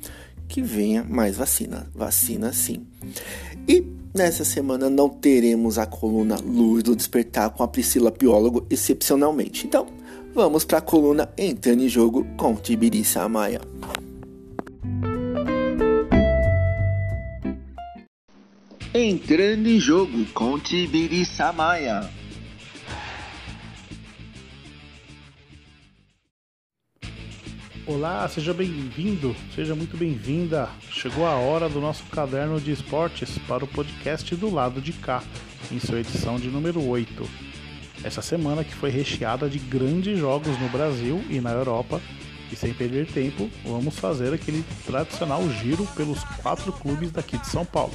Que 0.49 0.63
venha 0.63 1.05
mais 1.05 1.37
vacina, 1.37 1.91
vacina 1.95 2.51
sim. 2.51 2.87
E 3.69 3.85
nessa 4.15 4.43
semana 4.43 4.89
não 4.89 5.11
teremos 5.11 5.77
a 5.77 5.85
coluna 5.85 6.37
Luz 6.37 6.83
do 6.83 6.97
Despertar 6.97 7.51
com 7.51 7.63
a 7.63 7.69
Priscila 7.69 8.11
Piólogo 8.11 8.67
excepcionalmente. 8.71 9.67
Então, 9.67 9.87
vamos 10.37 10.67
para 10.67 10.77
a 10.77 10.83
coluna 10.83 11.33
Entrando 11.39 11.83
em 11.83 11.89
Jogo 11.89 12.27
com 12.37 12.55
Tibiriça 12.57 13.23
Amaya. 13.23 13.59
Entrando 18.93 19.67
em 19.67 19.81
Jogo 19.81 20.27
com 20.35 20.59
Tibiriça 20.59 21.51
Maia. 21.55 22.11
Olá, 27.87 28.29
seja 28.29 28.53
bem-vindo, 28.53 29.35
seja 29.55 29.75
muito 29.75 29.97
bem-vinda. 29.97 30.69
Chegou 30.91 31.25
a 31.25 31.37
hora 31.37 31.67
do 31.67 31.81
nosso 31.81 32.05
caderno 32.11 32.61
de 32.61 32.73
esportes 32.73 33.39
para 33.49 33.65
o 33.65 33.69
podcast 33.69 34.37
do 34.37 34.53
lado 34.53 34.83
de 34.83 34.93
cá, 34.93 35.23
em 35.73 35.81
sua 35.81 36.01
edição 36.01 36.39
de 36.39 36.49
número 36.49 36.87
8 36.87 37.56
essa 38.07 38.23
semana 38.23 38.63
que 38.63 38.73
foi 38.73 38.89
recheada 38.89 39.51
de 39.51 39.59
grandes 39.59 40.17
jogos 40.17 40.57
no 40.61 40.69
Brasil 40.69 41.25
e 41.29 41.41
na 41.41 41.51
Europa, 41.51 42.01
E 42.49 42.55
sem 42.55 42.73
perder 42.73 43.09
tempo, 43.09 43.51
vamos 43.65 43.99
fazer 43.99 44.33
aquele 44.33 44.65
tradicional 44.87 45.43
giro 45.51 45.85
pelos 45.97 46.23
quatro 46.41 46.73
clubes 46.73 47.11
daqui 47.11 47.37
de 47.37 47.47
São 47.49 47.65
Paulo. 47.65 47.93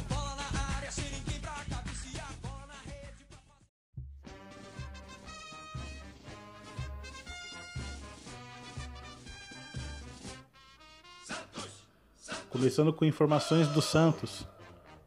Começando 12.50 12.92
com 12.92 13.06
informações 13.06 13.70
do 13.70 13.82
Santos. 13.82 14.46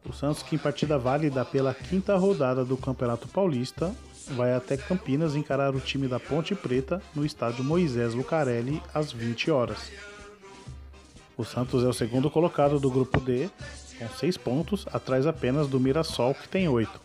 O 0.03 0.11
Santos, 0.11 0.41
que 0.41 0.55
em 0.55 0.59
partida 0.59 0.97
válida 0.97 1.45
pela 1.45 1.71
quinta 1.71 2.17
rodada 2.17 2.65
do 2.65 2.75
Campeonato 2.75 3.27
Paulista, 3.27 3.93
vai 4.29 4.53
até 4.53 4.77
Campinas 4.77 5.35
encarar 5.35 5.75
o 5.75 5.79
time 5.79 6.07
da 6.07 6.19
Ponte 6.19 6.55
Preta 6.55 7.01
no 7.13 7.25
estádio 7.25 7.63
Moisés 7.63 8.13
Lucarelli 8.13 8.81
às 8.93 9.11
20 9.11 9.51
horas. 9.51 9.91
O 11.37 11.43
Santos 11.43 11.83
é 11.83 11.87
o 11.87 11.93
segundo 11.93 12.29
colocado 12.29 12.79
do 12.79 12.89
grupo 12.89 13.19
D, 13.19 13.49
com 13.99 14.07
6 14.07 14.37
pontos, 14.37 14.85
atrás 14.91 15.27
apenas 15.27 15.67
do 15.67 15.79
Mirassol, 15.79 16.33
que 16.33 16.47
tem 16.47 16.67
8. 16.67 17.01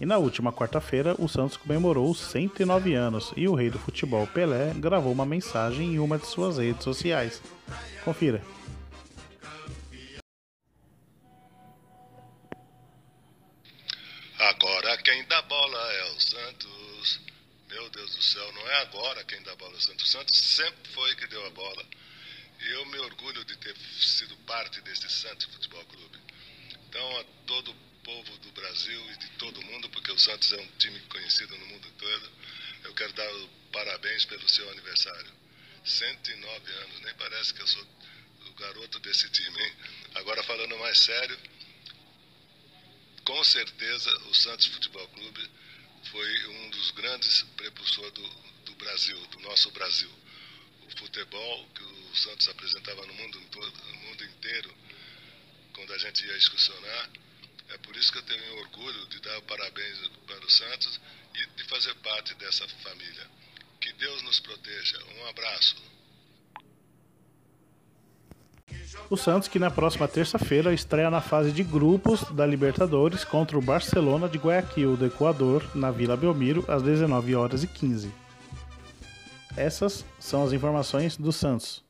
E 0.00 0.06
na 0.06 0.16
última 0.18 0.52
quarta-feira, 0.52 1.14
o 1.18 1.28
Santos 1.28 1.56
comemorou 1.56 2.14
109 2.14 2.94
anos 2.94 3.32
e 3.36 3.46
o 3.46 3.54
rei 3.54 3.68
do 3.68 3.78
futebol 3.78 4.26
Pelé 4.26 4.72
gravou 4.76 5.12
uma 5.12 5.26
mensagem 5.26 5.94
em 5.94 5.98
uma 5.98 6.16
de 6.16 6.26
suas 6.26 6.58
redes 6.58 6.84
sociais. 6.84 7.42
Confira. 8.04 8.40
Santos. 19.80 20.04
O 20.04 20.08
Santos 20.08 20.38
sempre 20.38 20.92
foi 20.92 21.14
que 21.16 21.26
deu 21.26 21.44
a 21.46 21.50
bola. 21.50 21.84
E 22.60 22.68
eu 22.70 22.86
me 22.86 22.98
orgulho 22.98 23.44
de 23.44 23.56
ter 23.56 23.74
sido 24.00 24.36
parte 24.38 24.80
desse 24.82 25.08
Santos 25.08 25.46
Futebol 25.46 25.84
Clube. 25.86 26.18
Então, 26.88 27.20
a 27.20 27.24
todo 27.46 27.70
o 27.70 27.74
povo 28.04 28.38
do 28.38 28.52
Brasil 28.52 29.10
e 29.12 29.16
de 29.16 29.28
todo 29.32 29.62
mundo, 29.62 29.88
porque 29.90 30.10
o 30.10 30.18
Santos 30.18 30.52
é 30.52 30.60
um 30.60 30.68
time 30.78 30.98
conhecido 31.08 31.56
no 31.56 31.66
mundo 31.66 31.90
todo, 31.98 32.30
eu 32.84 32.94
quero 32.94 33.12
dar 33.12 33.30
parabéns 33.72 34.24
pelo 34.24 34.46
seu 34.48 34.68
aniversário. 34.70 35.32
109 35.84 36.72
anos, 36.72 37.00
nem 37.00 37.14
parece 37.14 37.54
que 37.54 37.62
eu 37.62 37.66
sou 37.66 37.86
o 38.46 38.54
garoto 38.54 38.98
desse 39.00 39.28
time, 39.30 39.62
hein? 39.62 39.72
Agora, 40.14 40.42
falando 40.42 40.76
mais 40.78 40.98
sério 40.98 41.38
com 43.30 43.44
certeza 43.44 44.10
o 44.28 44.34
Santos 44.34 44.66
Futebol 44.66 45.06
Clube 45.08 45.50
foi 46.10 46.46
um 46.48 46.70
dos 46.70 46.90
grandes 46.90 47.42
prepulsores 47.56 48.12
do 48.12 48.28
Brasil, 48.80 49.16
do 49.32 49.40
nosso 49.40 49.70
Brasil. 49.70 50.10
O 50.86 50.98
futebol 50.98 51.66
que 51.74 51.82
o 51.82 52.16
Santos 52.16 52.48
apresentava 52.48 53.06
no 53.06 53.14
mundo, 53.14 53.40
no 53.40 53.94
mundo 54.08 54.24
inteiro, 54.24 54.74
quando 55.74 55.92
a 55.92 55.98
gente 55.98 56.26
ia 56.26 56.36
excursionar. 56.36 57.10
É 57.68 57.78
por 57.78 57.94
isso 57.96 58.10
que 58.10 58.18
eu 58.18 58.22
tenho 58.22 58.58
orgulho 58.58 59.06
de 59.06 59.20
dar 59.20 59.40
parabéns 59.42 59.98
para 60.26 60.44
o 60.44 60.50
Santos 60.50 61.00
e 61.34 61.46
de 61.56 61.64
fazer 61.68 61.94
parte 61.96 62.34
dessa 62.34 62.66
família. 62.82 63.30
Que 63.80 63.92
Deus 63.92 64.22
nos 64.22 64.40
proteja. 64.40 64.98
Um 65.18 65.26
abraço. 65.28 65.76
O 69.08 69.16
Santos, 69.16 69.48
que 69.48 69.58
na 69.58 69.70
próxima 69.70 70.08
terça-feira 70.08 70.72
estreia 70.72 71.10
na 71.10 71.20
fase 71.20 71.52
de 71.52 71.62
grupos 71.62 72.22
da 72.32 72.46
Libertadores 72.46 73.24
contra 73.24 73.56
o 73.56 73.62
Barcelona 73.62 74.28
de 74.28 74.38
Guayaquil, 74.38 74.96
do 74.96 75.06
Equador, 75.06 75.64
na 75.76 75.90
Vila 75.90 76.16
Belmiro, 76.16 76.64
às 76.68 76.82
19 76.82 77.34
horas 77.34 77.62
e 77.62 77.66
15. 77.66 78.19
Essas 79.56 80.04
são 80.18 80.44
as 80.44 80.52
informações 80.52 81.16
do 81.16 81.32
Santos. 81.32 81.82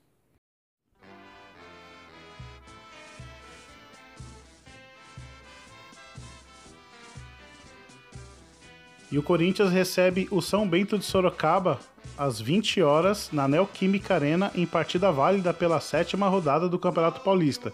E 9.12 9.18
o 9.18 9.22
Corinthians 9.22 9.72
recebe 9.72 10.28
o 10.30 10.40
São 10.40 10.68
Bento 10.68 10.96
de 10.96 11.04
Sorocaba 11.04 11.80
às 12.16 12.40
20 12.40 12.80
horas 12.80 13.28
na 13.32 13.48
Neoquímica 13.48 14.14
Arena 14.14 14.52
em 14.54 14.64
partida 14.64 15.10
válida 15.10 15.52
pela 15.52 15.80
sétima 15.80 16.28
rodada 16.28 16.68
do 16.68 16.78
Campeonato 16.78 17.20
Paulista. 17.20 17.72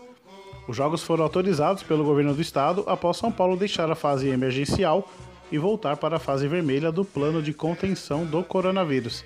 Os 0.66 0.76
jogos 0.76 1.02
foram 1.02 1.24
autorizados 1.24 1.82
pelo 1.82 2.04
governo 2.04 2.34
do 2.34 2.40
estado 2.40 2.84
após 2.86 3.18
São 3.18 3.30
Paulo 3.30 3.56
deixar 3.56 3.90
a 3.90 3.94
fase 3.94 4.28
emergencial 4.28 5.08
e 5.52 5.58
voltar 5.58 5.96
para 5.98 6.16
a 6.16 6.20
fase 6.20 6.48
vermelha 6.48 6.90
do 6.90 7.04
plano 7.04 7.42
de 7.42 7.52
contenção 7.52 8.24
do 8.24 8.42
coronavírus. 8.42 9.22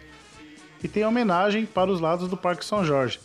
E 0.83 0.89
tem 0.89 1.05
homenagem 1.05 1.67
para 1.67 1.91
os 1.91 2.01
lados 2.01 2.29
do 2.29 2.37
Parque 2.37 2.65
São 2.65 2.85
Jorge. 2.85 3.21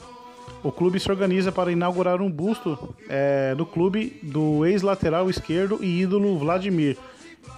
O 0.62 0.72
clube 0.72 1.00
se 1.00 1.10
organiza 1.10 1.52
para 1.52 1.72
inaugurar 1.72 2.22
um 2.22 2.30
busto 2.30 2.96
é, 3.08 3.54
no 3.58 3.66
clube 3.66 4.20
do 4.22 4.66
ex-lateral 4.66 5.30
esquerdo 5.30 5.80
e 5.82 6.02
ídolo 6.02 6.38
Vladimir, 6.38 6.98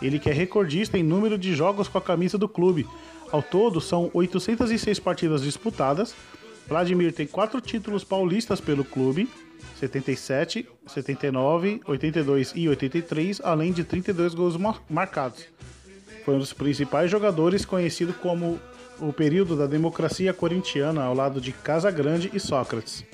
ele 0.02 0.20
que 0.20 0.30
é 0.30 0.34
recordista 0.34 0.98
em 0.98 1.04
número 1.04 1.38
de 1.38 1.56
jogos 1.56 1.88
com 1.88 1.98
a 1.98 2.02
camisa 2.02 2.38
do 2.38 2.48
clube. 2.48 2.88
Ao 3.32 3.42
todo, 3.42 3.82
são 3.82 4.10
806 4.14 5.00
partidas 5.00 5.42
disputadas. 5.42 6.14
Vladimir 6.68 7.14
tem 7.14 7.26
quatro 7.26 7.60
títulos 7.62 8.04
paulistas 8.04 8.62
pelo 8.62 8.84
clube, 8.84 9.30
77, 9.80 10.68
79, 10.86 11.82
82 11.86 12.54
e 12.56 12.68
83, 12.70 13.42
além 13.44 13.72
de 13.72 13.84
32 13.84 14.34
gols 14.34 14.58
marcados. 14.90 15.46
Foi 16.26 16.36
um 16.36 16.40
dos 16.40 16.54
principais 16.54 17.10
jogadores 17.10 17.64
conhecido 17.66 18.14
como 18.14 18.60
o 19.00 19.14
período 19.14 19.56
da 19.56 19.66
democracia 19.66 20.34
corintiana 20.34 21.04
ao 21.04 21.14
lado 21.14 21.40
de 21.40 21.52
Casagrande 21.52 22.32
e 22.34 22.40
Sócrates. 22.40 23.06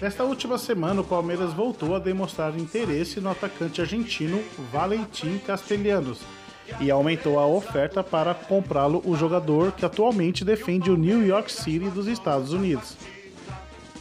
Nesta 0.00 0.22
última 0.22 0.58
semana, 0.58 1.00
o 1.00 1.04
Palmeiras 1.04 1.54
voltou 1.54 1.94
a 1.94 1.98
demonstrar 1.98 2.58
interesse 2.58 3.20
no 3.20 3.30
atacante 3.30 3.80
argentino 3.80 4.42
Valentim 4.70 5.38
Castellanos 5.38 6.20
e 6.80 6.90
aumentou 6.90 7.38
a 7.38 7.46
oferta 7.46 8.02
para 8.02 8.34
comprá-lo 8.34 9.02
o 9.04 9.16
jogador 9.16 9.72
que 9.72 9.84
atualmente 9.84 10.44
defende 10.44 10.90
o 10.90 10.96
New 10.96 11.26
York 11.26 11.52
City 11.52 11.88
dos 11.90 12.06
Estados 12.06 12.52
Unidos. 12.52 12.96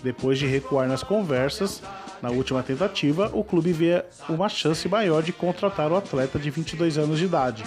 Depois 0.04 0.38
de 0.38 0.46
recuar 0.46 0.88
nas 0.88 1.04
conversas, 1.04 1.82
na 2.22 2.30
última 2.30 2.64
tentativa, 2.64 3.30
o 3.34 3.44
clube 3.44 3.74
vê 3.74 4.04
uma 4.30 4.50
chance 4.50 4.88
maior 4.88 5.22
de 5.22 5.34
contratar 5.34 5.92
o 5.92 5.96
atleta 5.96 6.40
de 6.40 6.50
22 6.50 6.98
anos 6.98 7.20
de 7.20 7.26
idade. 7.26 7.64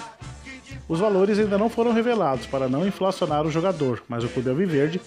Os 0.88 1.00
valores 1.00 1.38
ainda 1.38 1.58
não 1.58 1.68
foram 1.68 1.92
revelados 1.92 2.46
para 2.46 2.68
não 2.68 2.86
inflacionar 2.86 3.44
o 3.44 3.50
jogador, 3.50 4.02
mas 4.08 4.22
o 4.22 4.28
Clube 4.28 4.50
Alviverde 4.50 5.00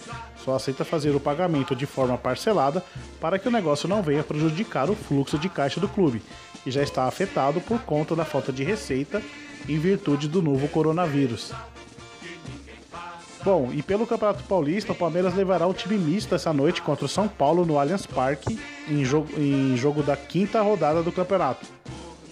só 0.43 0.55
aceita 0.55 0.83
fazer 0.83 1.15
o 1.15 1.19
pagamento 1.19 1.75
de 1.75 1.85
forma 1.85 2.17
parcelada 2.17 2.83
para 3.19 3.39
que 3.39 3.47
o 3.47 3.51
negócio 3.51 3.87
não 3.87 4.03
venha 4.03 4.23
prejudicar 4.23 4.89
o 4.89 4.95
fluxo 4.95 5.37
de 5.37 5.47
caixa 5.47 5.79
do 5.79 5.87
clube, 5.87 6.21
que 6.63 6.69
já 6.69 6.83
está 6.83 7.05
afetado 7.05 7.61
por 7.61 7.79
conta 7.81 8.13
da 8.15 8.25
falta 8.25 8.51
de 8.51 8.63
receita 8.63 9.21
em 9.69 9.77
virtude 9.77 10.27
do 10.27 10.41
novo 10.41 10.67
coronavírus. 10.67 11.53
Bom, 13.43 13.69
e 13.73 13.81
pelo 13.81 14.05
Campeonato 14.05 14.43
Paulista, 14.43 14.91
o 14.91 14.95
Palmeiras 14.95 15.33
levará 15.33 15.65
o 15.65 15.73
time 15.73 15.97
misto 15.97 16.35
essa 16.35 16.51
noite 16.51 16.81
contra 16.81 17.05
o 17.05 17.09
São 17.09 17.27
Paulo 17.27 17.65
no 17.65 17.79
Allianz 17.79 18.05
Parque, 18.05 18.59
em 18.87 19.05
jogo, 19.05 19.29
em 19.37 19.77
jogo 19.77 20.03
da 20.03 20.17
quinta 20.17 20.61
rodada 20.61 21.01
do 21.01 21.11
campeonato. 21.11 21.65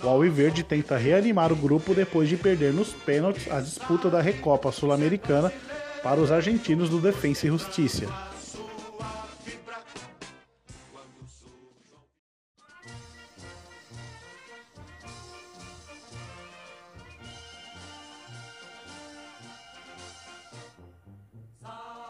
O 0.04 0.08
Alviverde 0.08 0.64
tenta 0.64 0.98
reanimar 0.98 1.52
o 1.52 1.56
grupo 1.56 1.94
depois 1.94 2.28
de 2.28 2.36
perder 2.36 2.74
nos 2.74 2.90
pênaltis 2.90 3.50
a 3.50 3.62
disputa 3.62 4.10
da 4.10 4.22
Recopa 4.22 4.72
Sul-Americana 4.72 5.52
para 6.04 6.20
os 6.20 6.32
argentinos 6.32 6.90
do 6.90 7.00
Defensa 7.00 7.48
e 7.48 7.50
Justiça. 7.50 8.06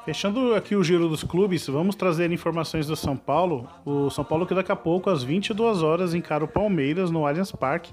Fechando 0.08 0.56
aqui 0.56 0.74
o 0.74 0.82
giro 0.82 1.10
dos 1.10 1.22
clubes, 1.22 1.68
vamos 1.68 1.94
trazer 1.94 2.32
informações 2.32 2.88
do 2.88 2.96
São 2.96 3.18
Paulo. 3.18 3.68
O 3.86 4.10
São 4.10 4.24
Paulo 4.24 4.48
que 4.48 4.56
daqui 4.56 4.72
a 4.72 4.76
pouco, 4.76 5.10
às 5.10 5.22
22 5.22 5.84
horas, 5.84 6.14
encara 6.14 6.46
o 6.46 6.48
Palmeiras 6.48 7.12
no 7.12 7.28
Allianz 7.28 7.52
Parque, 7.52 7.92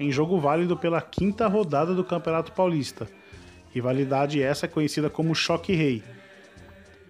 em 0.00 0.10
jogo 0.10 0.40
válido 0.40 0.78
pela 0.78 1.02
quinta 1.02 1.46
rodada 1.46 1.94
do 1.94 2.02
Campeonato 2.02 2.52
Paulista. 2.52 3.06
Rivalidade 3.70 4.42
essa 4.42 4.66
conhecida 4.66 5.10
como 5.10 5.34
Choque 5.34 5.74
Rei. 5.74 6.02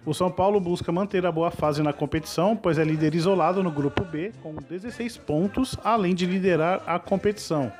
O 0.05 0.13
São 0.13 0.29
Paulo 0.29 0.59
busca 0.59 0.91
manter 0.91 1.25
a 1.25 1.31
boa 1.31 1.49
fase 1.49 1.81
na 1.81 1.93
competição, 1.93 2.53
pois 2.53 2.77
é 2.77 2.83
líder 2.83 3.15
isolado 3.15 3.63
no 3.63 3.71
grupo 3.71 4.03
B, 4.03 4.33
com 4.43 4.55
16 4.55 5.15
pontos, 5.19 5.77
além 5.85 6.13
de 6.13 6.25
liderar 6.25 6.83
a 6.85 6.99
competição. 6.99 7.71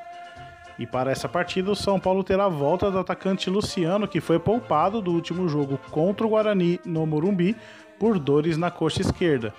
E 0.77 0.87
para 0.87 1.11
essa 1.11 1.29
partida, 1.29 1.71
o 1.71 1.75
São 1.75 1.99
Paulo 1.99 2.23
terá 2.23 2.45
a 2.45 2.49
volta 2.49 2.89
do 2.89 2.97
atacante 2.97 3.49
Luciano, 3.49 4.07
que 4.07 4.19
foi 4.19 4.39
poupado 4.39 5.01
do 5.01 5.11
último 5.11 5.47
jogo 5.47 5.79
contra 5.91 6.25
o 6.25 6.29
Guarani 6.31 6.79
no 6.85 7.05
Morumbi 7.05 7.55
por 7.99 8.17
dores 8.17 8.57
na 8.57 8.71
coxa 8.71 9.01
esquerda. 9.01 9.53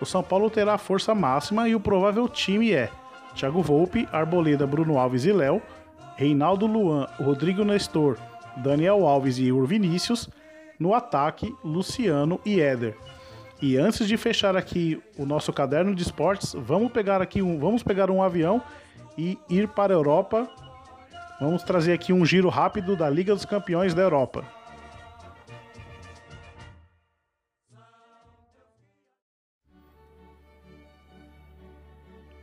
o 0.00 0.06
São 0.06 0.22
Paulo 0.22 0.48
terá 0.48 0.74
a 0.74 0.78
força 0.78 1.14
máxima 1.14 1.68
e 1.68 1.74
o 1.74 1.80
provável 1.80 2.28
time 2.28 2.72
é 2.72 2.90
Thiago 3.34 3.62
Volpe, 3.62 4.08
Arboleda, 4.12 4.66
Bruno 4.66 4.98
Alves 4.98 5.24
e 5.24 5.32
Léo, 5.32 5.62
Reinaldo 6.16 6.66
Luan, 6.66 7.06
Rodrigo 7.18 7.64
Nestor, 7.64 8.18
Daniel 8.56 9.06
Alves 9.06 9.38
e 9.38 9.50
Ur 9.50 9.66
Vinícius, 9.66 10.28
no 10.78 10.94
ataque, 10.94 11.54
Luciano 11.64 12.40
e 12.44 12.60
Éder. 12.60 12.96
E 13.60 13.76
antes 13.76 14.08
de 14.08 14.16
fechar 14.16 14.56
aqui 14.56 15.00
o 15.16 15.24
nosso 15.24 15.52
caderno 15.52 15.94
de 15.94 16.02
esportes, 16.02 16.54
vamos 16.58 16.90
pegar 16.90 17.22
aqui 17.22 17.40
um, 17.40 17.58
vamos 17.58 17.82
pegar 17.82 18.10
um 18.10 18.22
avião 18.22 18.60
e 19.16 19.38
ir 19.48 19.68
para 19.68 19.92
a 19.92 19.96
Europa. 19.96 20.48
Vamos 21.40 21.62
trazer 21.62 21.92
aqui 21.92 22.12
um 22.12 22.24
giro 22.24 22.48
rápido 22.48 22.96
da 22.96 23.08
Liga 23.10 23.34
dos 23.34 23.44
Campeões 23.44 23.94
da 23.94 24.02
Europa. 24.02 24.44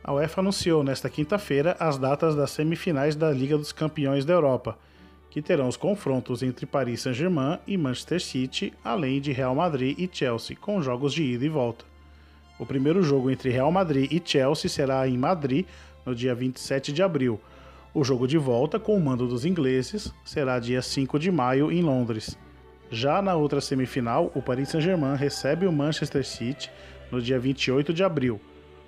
A 0.02 0.12
UEFA 0.12 0.40
anunciou 0.40 0.82
nesta 0.82 1.08
quinta-feira 1.08 1.76
as 1.78 1.96
datas 1.96 2.34
das 2.34 2.50
semifinais 2.50 3.14
da 3.14 3.30
Liga 3.30 3.56
dos 3.56 3.70
Campeões 3.70 4.24
da 4.24 4.32
Europa, 4.32 4.76
que 5.30 5.40
terão 5.40 5.68
os 5.68 5.76
confrontos 5.76 6.42
entre 6.42 6.66
Paris 6.66 7.02
Saint-Germain 7.02 7.58
e 7.64 7.76
Manchester 7.76 8.20
City, 8.20 8.72
além 8.82 9.20
de 9.20 9.30
Real 9.30 9.54
Madrid 9.54 9.96
e 9.96 10.10
Chelsea, 10.12 10.56
com 10.56 10.82
jogos 10.82 11.12
de 11.12 11.22
ida 11.22 11.44
e 11.44 11.48
volta. 11.48 11.84
O 12.58 12.66
primeiro 12.66 13.02
jogo 13.02 13.30
entre 13.30 13.50
Real 13.50 13.70
Madrid 13.70 14.10
e 14.10 14.20
Chelsea 14.22 14.68
será 14.68 15.06
em 15.06 15.16
Madrid, 15.16 15.64
no 16.04 16.14
dia 16.14 16.34
27 16.34 16.92
de 16.92 17.02
abril. 17.02 17.40
O 17.92 18.04
jogo 18.04 18.26
de 18.26 18.38
volta, 18.38 18.78
com 18.78 18.96
o 18.96 19.00
mando 19.00 19.26
dos 19.26 19.44
ingleses, 19.44 20.12
será 20.24 20.58
dia 20.58 20.80
5 20.80 21.18
de 21.18 21.30
maio 21.30 21.72
em 21.72 21.82
Londres. 21.82 22.38
Já 22.90 23.20
na 23.20 23.34
outra 23.34 23.60
semifinal, 23.60 24.30
o 24.34 24.42
Paris 24.42 24.68
Saint-Germain 24.68 25.16
recebe 25.16 25.66
o 25.66 25.72
Manchester 25.72 26.24
City 26.24 26.70
no 27.10 27.20
dia 27.20 27.38
28 27.38 27.92
de 27.92 28.04
abril. 28.04 28.40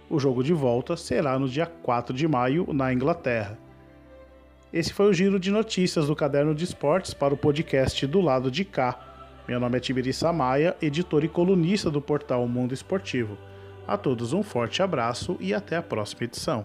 O 0.09 0.19
jogo 0.19 0.43
de 0.43 0.53
volta 0.53 0.97
será 0.97 1.39
no 1.39 1.49
dia 1.49 1.67
4 1.67 2.15
de 2.15 2.29
maio 2.29 2.69
na 2.73 2.93
Inglaterra. 2.93 3.59
Esse 4.73 4.93
foi 4.93 5.09
o 5.09 5.13
giro 5.13 5.39
de 5.39 5.51
notícias 5.51 6.07
do 6.07 6.17
Caderno 6.17 6.55
de 6.55 6.65
Esportes 6.65 7.13
para 7.13 7.35
o 7.35 7.37
podcast 7.37 8.07
do 8.07 8.21
lado 8.21 8.51
de 8.51 8.65
cá. 8.65 8.99
Meu 9.47 9.61
nome 9.61 9.77
é 9.77 9.81
Tiberi 9.81 10.13
Samaia, 10.13 10.77
editor 10.81 11.25
e 11.25 11.29
colunista 11.29 11.91
do 11.91 12.01
portal 12.01 12.47
Mundo 12.47 12.73
Esportivo. 12.73 13.37
A 13.87 13.97
todos 13.97 14.33
um 14.33 14.43
forte 14.43 14.83
abraço 14.83 15.37
e 15.41 15.53
até 15.53 15.77
a 15.77 15.83
próxima 15.83 16.25
edição. 16.25 16.65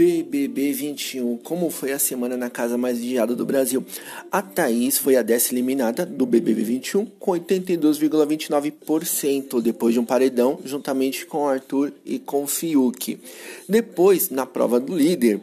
BBB 0.00 0.72
21, 0.72 1.36
como 1.36 1.68
foi 1.68 1.92
a 1.92 1.98
semana 1.98 2.34
na 2.34 2.48
casa 2.48 2.78
mais 2.78 2.98
vigiada 2.98 3.34
do 3.34 3.44
Brasil? 3.44 3.84
A 4.32 4.40
Thaís 4.40 4.96
foi 4.96 5.14
a 5.14 5.20
décima 5.20 5.58
eliminada 5.58 6.06
do 6.06 6.24
BBB 6.24 6.62
21 6.62 7.04
com 7.04 7.32
82,29% 7.32 9.60
depois 9.60 9.92
de 9.92 10.00
um 10.00 10.04
paredão, 10.06 10.58
juntamente 10.64 11.26
com 11.26 11.46
Arthur 11.46 11.92
e 12.02 12.18
com 12.18 12.46
Fiuk. 12.46 13.20
Depois, 13.68 14.30
na 14.30 14.46
prova 14.46 14.80
do 14.80 14.96
líder, 14.96 15.38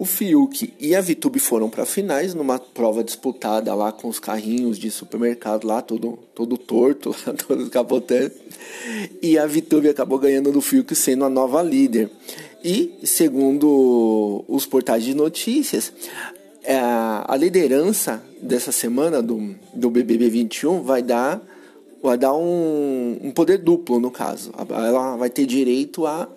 o 0.00 0.04
Fiuk 0.04 0.74
e 0.80 0.96
a 0.96 1.00
Vitube 1.00 1.38
foram 1.38 1.70
para 1.70 1.86
finais 1.86 2.34
numa 2.34 2.58
prova 2.58 3.04
disputada 3.04 3.72
lá 3.72 3.92
com 3.92 4.08
os 4.08 4.18
carrinhos 4.18 4.80
de 4.80 4.90
supermercado 4.90 5.64
lá, 5.64 5.80
todo, 5.80 6.18
todo 6.34 6.58
torto, 6.58 7.14
lá, 7.24 7.34
todos 7.34 7.68
capotando. 7.68 8.32
E 9.22 9.38
a 9.38 9.46
Vitube 9.46 9.88
acabou 9.88 10.18
ganhando 10.18 10.50
do 10.50 10.60
Fiuk 10.60 10.92
sendo 10.96 11.24
a 11.24 11.28
nova 11.28 11.62
líder. 11.62 12.10
E, 12.64 13.00
segundo 13.04 14.44
os 14.46 14.66
portais 14.66 15.02
de 15.04 15.14
notícias, 15.14 15.92
é, 16.62 16.78
a 16.78 17.36
liderança 17.36 18.22
dessa 18.40 18.70
semana 18.70 19.22
do, 19.22 19.54
do 19.74 19.90
BBB 19.90 20.28
21 20.28 20.82
vai 20.82 21.02
dar, 21.02 21.42
vai 22.02 22.16
dar 22.16 22.34
um, 22.34 23.18
um 23.22 23.30
poder 23.32 23.58
duplo, 23.58 23.98
no 23.98 24.10
caso. 24.10 24.52
Ela 24.68 25.16
vai 25.16 25.28
ter 25.28 25.44
direito 25.44 26.06
a 26.06 26.28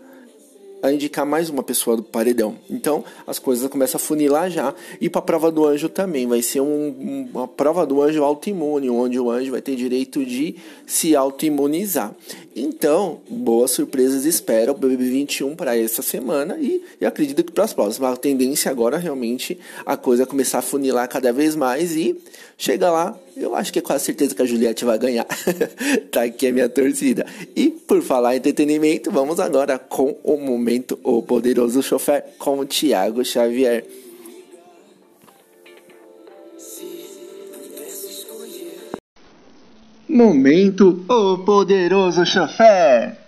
a 0.82 0.92
indicar 0.92 1.26
mais 1.26 1.50
uma 1.50 1.64
pessoa 1.64 1.98
do 1.98 2.04
paredão. 2.04 2.56
Então 2.70 3.04
as 3.26 3.40
coisas 3.40 3.70
começam 3.70 3.98
a 3.98 4.00
funilar 4.00 4.50
já. 4.50 4.74
E 5.00 5.10
para 5.10 5.20
a 5.20 5.24
prova 5.24 5.52
do 5.52 5.66
anjo 5.66 5.90
também 5.90 6.28
vai 6.28 6.42
ser 6.42 6.62
um, 6.62 7.28
uma 7.34 7.48
prova 7.48 7.86
do 7.86 8.02
anjo 8.02 8.24
autoimune, 8.24 8.90
onde 8.90 9.20
o 9.20 9.30
anjo 9.30 9.52
vai 9.52 9.62
ter 9.62 9.76
direito 9.76 10.26
de 10.26 10.56
se 10.86 11.16
autoimunizar. 11.16 12.14
Então, 12.56 13.20
boas 13.30 13.72
surpresas 13.72 14.26
espera 14.26 14.72
o 14.72 14.76
BBB 14.76 15.10
21 15.10 15.56
para 15.56 15.78
essa 15.78 16.02
semana 16.02 16.58
e, 16.60 16.82
e 17.02 17.06
acredito 17.06 17.44
que 17.44 17.52
para 17.52 17.64
as 17.64 17.74
próximas. 17.74 18.14
A 18.14 18.18
tendência 18.18 18.72
agora 18.72 18.98
realmente 18.98 19.60
a 19.86 19.98
coisa 19.98 20.26
começar 20.26 20.60
a 20.60 20.62
funilar 20.62 21.08
cada 21.10 21.34
vez 21.34 21.56
mais 21.56 21.96
e 21.96 22.16
chega 22.58 22.90
lá 22.92 23.18
eu 23.36 23.56
acho 23.56 23.72
que 23.74 23.80
é 23.80 23.82
quase 23.82 24.06
certeza 24.06 24.34
que 24.34 24.42
a 24.42 24.46
Juliette 24.46 24.86
vai 24.86 24.98
ganhar. 24.98 25.26
tá 26.12 26.24
aqui 26.24 26.48
a 26.48 26.54
minha 26.54 26.70
torcida. 26.70 27.26
E 27.56 27.70
por 27.70 28.02
falar 28.02 28.36
em 28.36 28.38
entretenimento, 28.38 29.12
vamos 29.12 29.40
agora 29.40 29.78
com 29.78 30.18
o 30.24 30.38
momento 30.38 30.98
O 31.04 31.22
Poderoso 31.22 31.84
Chofer 31.84 32.24
com 32.38 32.60
o 32.60 32.66
Thiago 32.66 33.24
Xavier. 33.26 33.86
Momento 40.08 41.04
O 41.10 41.40
Poderoso 41.40 42.26
Chofer. 42.26 43.25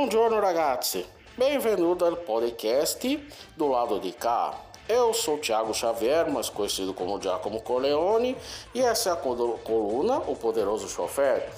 Buongiorno 0.00 0.38
ragazzi, 0.38 1.04
bem-vindo 1.36 2.04
ao 2.04 2.16
podcast 2.18 3.16
do 3.56 3.66
lado 3.66 3.98
de 3.98 4.12
cá. 4.12 4.54
Eu 4.88 5.12
sou 5.12 5.38
Thiago 5.38 5.74
Xavier, 5.74 6.30
mais 6.30 6.48
conhecido 6.48 6.94
como 6.94 7.20
Giacomo 7.20 7.60
Corleone, 7.60 8.36
e 8.72 8.80
essa 8.80 9.10
é 9.10 9.12
a 9.12 9.16
coluna 9.16 10.18
O 10.18 10.36
Poderoso 10.36 10.88
Chofer. 10.88 11.50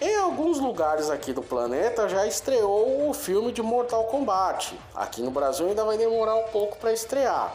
Em 0.00 0.16
alguns 0.16 0.58
lugares 0.58 1.10
aqui 1.10 1.34
do 1.34 1.42
planeta 1.42 2.08
já 2.08 2.26
estreou 2.26 3.10
o 3.10 3.12
filme 3.12 3.52
de 3.52 3.60
Mortal 3.60 4.04
Kombat. 4.04 4.74
Aqui 4.94 5.20
no 5.20 5.30
Brasil 5.30 5.66
ainda 5.66 5.84
vai 5.84 5.98
demorar 5.98 6.36
um 6.36 6.48
pouco 6.48 6.78
para 6.78 6.94
estrear. 6.94 7.54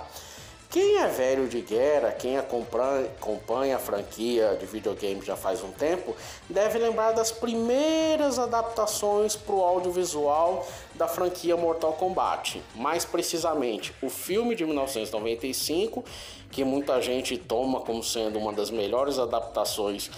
Quem 0.70 0.98
é 0.98 1.08
velho 1.08 1.48
de 1.48 1.62
guerra, 1.62 2.12
quem 2.12 2.38
acompanha, 2.38 3.78
a 3.78 3.80
franquia 3.80 4.58
de 4.60 4.66
videogame 4.66 5.22
já 5.26 5.38
faz 5.38 5.64
um 5.64 5.72
tempo, 5.72 6.14
deve 6.50 6.78
lembrar 6.78 7.14
das 7.14 7.32
primeiras 7.32 8.38
adaptações 8.38 9.34
para 9.34 9.56
o 9.56 9.64
audiovisual 9.64 10.68
da 10.94 11.08
franquia 11.08 11.56
Mortal 11.56 11.94
Kombat. 11.94 12.62
Mais 12.76 13.06
precisamente, 13.06 13.94
o 14.02 14.10
filme 14.10 14.56
de 14.56 14.66
1995, 14.66 16.04
que 16.52 16.66
muita 16.66 17.02
gente 17.02 17.38
toma 17.38 17.80
como 17.80 18.04
sendo 18.04 18.38
uma 18.38 18.52
das 18.52 18.70
melhores 18.70 19.18
adaptações 19.18 20.12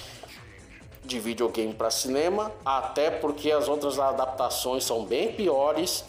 de 1.06 1.20
videogame 1.20 1.76
para 1.76 1.92
cinema, 1.92 2.52
até 2.66 3.12
porque 3.12 3.52
as 3.52 3.68
outras 3.68 4.00
adaptações 4.00 4.84
são 4.84 5.06
bem 5.06 5.32
piores 5.32 6.04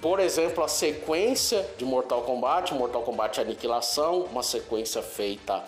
por 0.00 0.18
exemplo, 0.18 0.64
a 0.64 0.68
sequência 0.68 1.68
de 1.76 1.84
Mortal 1.84 2.22
Kombat, 2.22 2.72
Mortal 2.74 3.02
Kombat 3.02 3.40
Aniquilação, 3.40 4.22
uma 4.30 4.42
sequência 4.42 5.02
feita 5.02 5.62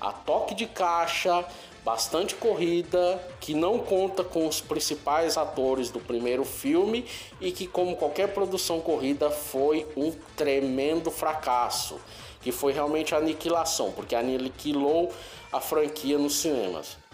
a 0.00 0.12
toque 0.12 0.54
de 0.54 0.66
caixa, 0.66 1.44
bastante 1.84 2.34
corrida, 2.34 3.20
que 3.40 3.54
não 3.54 3.78
conta 3.78 4.22
com 4.22 4.46
os 4.46 4.60
principais 4.60 5.36
atores 5.36 5.90
do 5.90 5.98
primeiro 5.98 6.44
filme 6.44 7.06
e 7.40 7.50
que, 7.50 7.66
como 7.66 7.96
qualquer 7.96 8.28
produção 8.34 8.80
corrida, 8.80 9.30
foi 9.30 9.86
um 9.96 10.12
tremendo 10.36 11.10
fracasso, 11.10 11.98
que 12.42 12.52
foi 12.52 12.72
realmente 12.72 13.14
a 13.14 13.18
aniquilação, 13.18 13.90
porque 13.92 14.14
aniquilou 14.14 15.10
a 15.50 15.60
franquia 15.60 16.18
nos 16.18 16.36
cinemas. 16.36 17.07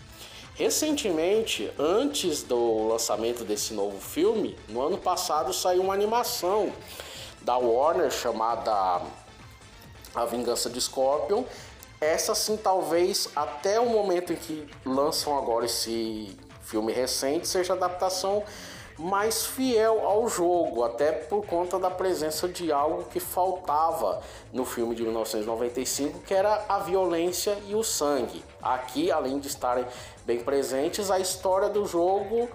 Recentemente, 0.54 1.68
antes 1.76 2.44
do 2.44 2.86
lançamento 2.86 3.44
desse 3.44 3.74
novo 3.74 4.00
filme, 4.00 4.56
no 4.68 4.80
ano 4.80 4.96
passado 4.96 5.52
saiu 5.52 5.82
uma 5.82 5.92
animação 5.92 6.72
da 7.42 7.56
Warner 7.56 8.08
chamada 8.08 9.02
A 10.14 10.24
Vingança 10.24 10.70
de 10.70 10.80
Scorpion. 10.80 11.42
Essa 12.00 12.36
sim, 12.36 12.56
talvez 12.56 13.28
até 13.34 13.80
o 13.80 13.86
momento 13.86 14.32
em 14.32 14.36
que 14.36 14.64
lançam 14.84 15.36
agora 15.36 15.66
esse 15.66 16.38
filme 16.62 16.92
recente, 16.92 17.48
seja 17.48 17.72
adaptação 17.72 18.44
mais 18.98 19.44
fiel 19.46 20.06
ao 20.06 20.28
jogo, 20.28 20.84
até 20.84 21.12
por 21.12 21.44
conta 21.46 21.78
da 21.78 21.90
presença 21.90 22.48
de 22.48 22.70
algo 22.70 23.04
que 23.04 23.18
faltava 23.18 24.20
no 24.52 24.64
filme 24.64 24.94
de 24.94 25.02
1995, 25.02 26.20
que 26.20 26.34
era 26.34 26.64
a 26.68 26.78
violência 26.78 27.56
e 27.66 27.74
o 27.74 27.82
sangue. 27.82 28.44
Aqui, 28.62 29.10
além 29.10 29.38
de 29.38 29.48
estarem 29.48 29.84
bem 30.24 30.40
presentes, 30.40 31.10
a 31.10 31.18
história 31.18 31.68
do 31.68 31.84
jogo 31.86 32.48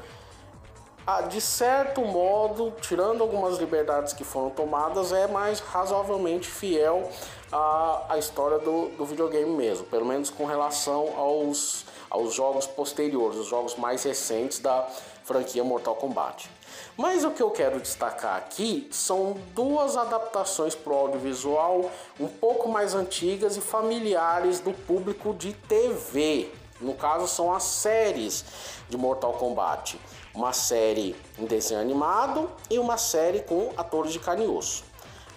ah, 1.11 1.21
de 1.21 1.41
certo 1.41 2.01
modo, 2.01 2.71
tirando 2.81 3.21
algumas 3.21 3.57
liberdades 3.57 4.13
que 4.13 4.23
foram 4.23 4.51
tomadas, 4.51 5.11
é 5.11 5.25
mais 5.25 5.59
razoavelmente 5.59 6.47
fiel 6.47 7.09
à, 7.51 8.05
à 8.09 8.17
história 8.19 8.59
do, 8.59 8.89
do 8.89 9.05
videogame 9.05 9.49
mesmo, 9.49 9.85
pelo 9.87 10.05
menos 10.05 10.29
com 10.29 10.45
relação 10.45 11.17
aos, 11.17 11.83
aos 12.09 12.33
jogos 12.33 12.65
posteriores, 12.67 13.37
os 13.37 13.47
jogos 13.47 13.75
mais 13.75 14.03
recentes 14.03 14.59
da 14.59 14.87
franquia 15.23 15.63
Mortal 15.63 15.95
Kombat. 15.95 16.49
Mas 16.97 17.23
o 17.23 17.31
que 17.31 17.41
eu 17.41 17.51
quero 17.51 17.79
destacar 17.79 18.35
aqui 18.35 18.87
são 18.91 19.37
duas 19.53 19.95
adaptações 19.95 20.75
para 20.75 20.93
o 20.93 20.95
audiovisual 20.95 21.89
um 22.19 22.27
pouco 22.27 22.69
mais 22.69 22.93
antigas 22.93 23.57
e 23.57 23.61
familiares 23.61 24.59
do 24.59 24.71
público 24.71 25.33
de 25.33 25.53
TV. 25.53 26.51
No 26.81 26.93
caso, 26.93 27.27
são 27.27 27.53
as 27.53 27.63
séries 27.63 28.45
de 28.89 28.97
Mortal 28.97 29.33
Kombat 29.33 29.99
uma 30.33 30.53
série 30.53 31.15
em 31.37 31.45
desenho 31.45 31.81
animado 31.81 32.49
e 32.69 32.79
uma 32.79 32.97
série 32.97 33.41
com 33.41 33.71
atores 33.75 34.13
de 34.13 34.19
carne 34.19 34.45
e 34.45 34.47
osso. 34.47 34.88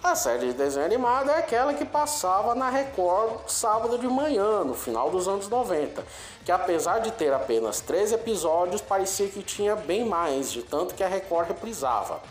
A 0.03 0.15
série 0.15 0.47
de 0.47 0.53
desenho 0.53 0.85
animado 0.85 1.31
é 1.31 1.37
aquela 1.37 1.73
que 1.73 1.85
passava 1.85 2.53
na 2.53 2.69
Record 2.69 3.47
sábado 3.47 3.97
de 3.97 4.05
manhã, 4.05 4.61
no 4.65 4.73
final 4.73 5.09
dos 5.09 5.29
anos 5.29 5.47
90, 5.47 6.03
que 6.43 6.51
apesar 6.51 6.99
de 6.99 7.09
ter 7.11 7.31
apenas 7.31 7.79
13 7.79 8.15
episódios, 8.15 8.81
parecia 8.81 9.29
que 9.29 9.41
tinha 9.41 9.77
bem 9.77 10.03
mais, 10.03 10.51
de 10.51 10.61
tanto 10.61 10.93
que 10.93 11.05
a 11.05 11.07
Record 11.07 11.47
reprisava. 11.47 12.21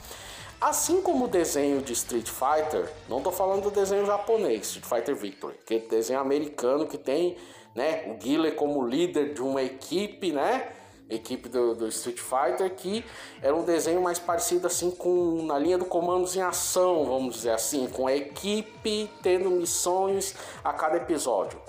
Assim 0.60 1.00
como 1.00 1.24
o 1.24 1.28
desenho 1.28 1.80
de 1.80 1.94
Street 1.94 2.28
Fighter, 2.28 2.92
não 3.08 3.18
estou 3.18 3.32
falando 3.32 3.62
do 3.62 3.70
desenho 3.70 4.04
japonês, 4.04 4.66
Street 4.66 4.84
Fighter 4.84 5.16
Victory, 5.16 5.58
que 5.64 5.76
é 5.76 5.78
desenho 5.78 6.20
americano 6.20 6.86
que 6.86 6.98
tem 6.98 7.38
né, 7.74 8.04
o 8.06 8.18
Guile 8.18 8.52
como 8.52 8.86
líder 8.86 9.32
de 9.32 9.40
uma 9.40 9.62
equipe, 9.62 10.30
né? 10.30 10.68
Equipe 11.14 11.48
do, 11.48 11.74
do, 11.74 11.88
Street 11.88 12.18
Fighter, 12.18 12.74
que 12.74 13.04
era 13.40 13.54
um 13.54 13.64
desenho 13.64 14.00
mais 14.02 14.18
parecido 14.18 14.66
assim 14.66 14.90
com 14.90 15.42
na 15.44 15.58
linha 15.58 15.78
do 15.78 15.84
comandos 15.84 16.36
em 16.36 16.42
ação, 16.42 17.04
vamos 17.04 17.36
dizer 17.36 17.50
assim, 17.50 17.86
com 17.88 18.06
a 18.06 18.14
equipe 18.14 19.10
tendo 19.22 19.50
missões 19.50 20.34
a 20.62 20.72
cada 20.72 20.96
episódio. 20.96 21.60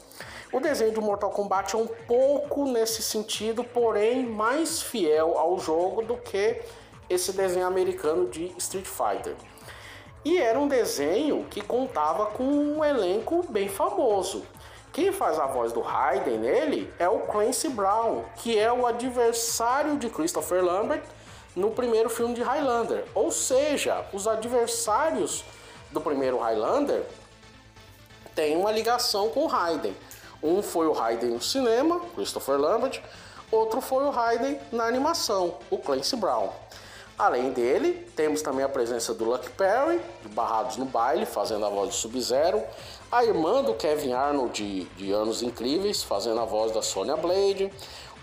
O 0.52 0.60
desenho 0.60 0.94
de 0.94 1.00
Mortal 1.00 1.32
Kombat 1.32 1.76
é 1.76 1.80
um 1.80 1.88
pouco 1.88 2.66
nesse 2.66 3.02
sentido, 3.02 3.64
porém 3.64 4.26
mais 4.26 4.82
fiel 4.82 5.38
ao 5.38 5.58
jogo 5.60 6.04
do 6.04 6.16
que 6.18 6.62
esse 7.10 7.32
desenho 7.32 7.66
americano 7.66 8.28
de 8.30 8.54
Street 8.58 8.86
Fighter. 8.86 9.36
E 10.26 10.38
era 10.38 10.58
um 10.58 10.68
desenho 10.68 11.46
que 11.50 11.60
contava 11.60 12.28
com 12.28 12.44
um 12.44 12.86
elenco 12.86 13.44
bem 13.50 13.68
famoso. 13.68 14.44
Quem 14.94 15.12
faz 15.12 15.40
a 15.40 15.48
voz 15.48 15.74
do 15.74 15.82
Raiden 15.82 16.38
nele 16.38 16.94
é 17.00 17.10
o 17.10 17.22
Clancy 17.22 17.68
Brown, 17.68 18.26
que 18.36 18.60
é 18.60 18.72
o 18.72 18.86
adversário 18.86 19.98
de 19.98 20.08
Christopher 20.08 20.64
Lambert 20.64 21.02
no 21.56 21.72
primeiro 21.72 22.12
filme 22.12 22.36
de 22.36 22.44
Highlander. 22.44 23.04
Ou 23.16 23.32
seja, 23.32 24.06
os 24.14 24.28
adversários 24.28 25.44
do 25.90 26.00
primeiro 26.00 26.38
Highlander 26.38 27.04
têm 28.36 28.56
uma 28.56 28.72
ligação 28.72 29.30
com 29.30 29.46
o 29.46 29.48
Raiden. 29.48 29.98
Um 30.44 30.62
foi 30.62 30.86
o 30.86 30.92
Raiden 30.92 31.32
no 31.32 31.42
cinema, 31.42 32.00
Christopher 32.14 32.60
Lambert, 32.60 33.02
outro 33.52 33.82
foi 33.82 34.04
o 34.04 34.12
Raiden 34.12 34.60
na 34.72 34.84
animação, 34.84 35.58
o 35.72 35.78
Clancy 35.80 36.18
Brown. 36.18 36.50
Além 37.18 37.52
dele, 37.52 38.08
temos 38.16 38.42
também 38.42 38.66
a 38.66 38.70
presença 38.70 39.14
do 39.14 39.24
Luck 39.24 39.50
Perry, 39.52 40.02
de 40.22 40.30
Barrados 40.30 40.78
no 40.78 40.86
Baile, 40.86 41.26
fazendo 41.26 41.66
a 41.66 41.70
voz 41.70 41.90
do 41.90 41.96
Sub-Zero, 41.96 42.64
a 43.14 43.24
irmã 43.24 43.62
do 43.62 43.76
Kevin 43.76 44.12
Arnold 44.12 44.54
de, 44.54 44.86
de 44.96 45.12
Anos 45.12 45.44
Incríveis, 45.44 46.02
fazendo 46.02 46.40
a 46.40 46.46
voz 46.46 46.72
da 46.72 46.82
Sonya 46.82 47.16
Blade, 47.16 47.72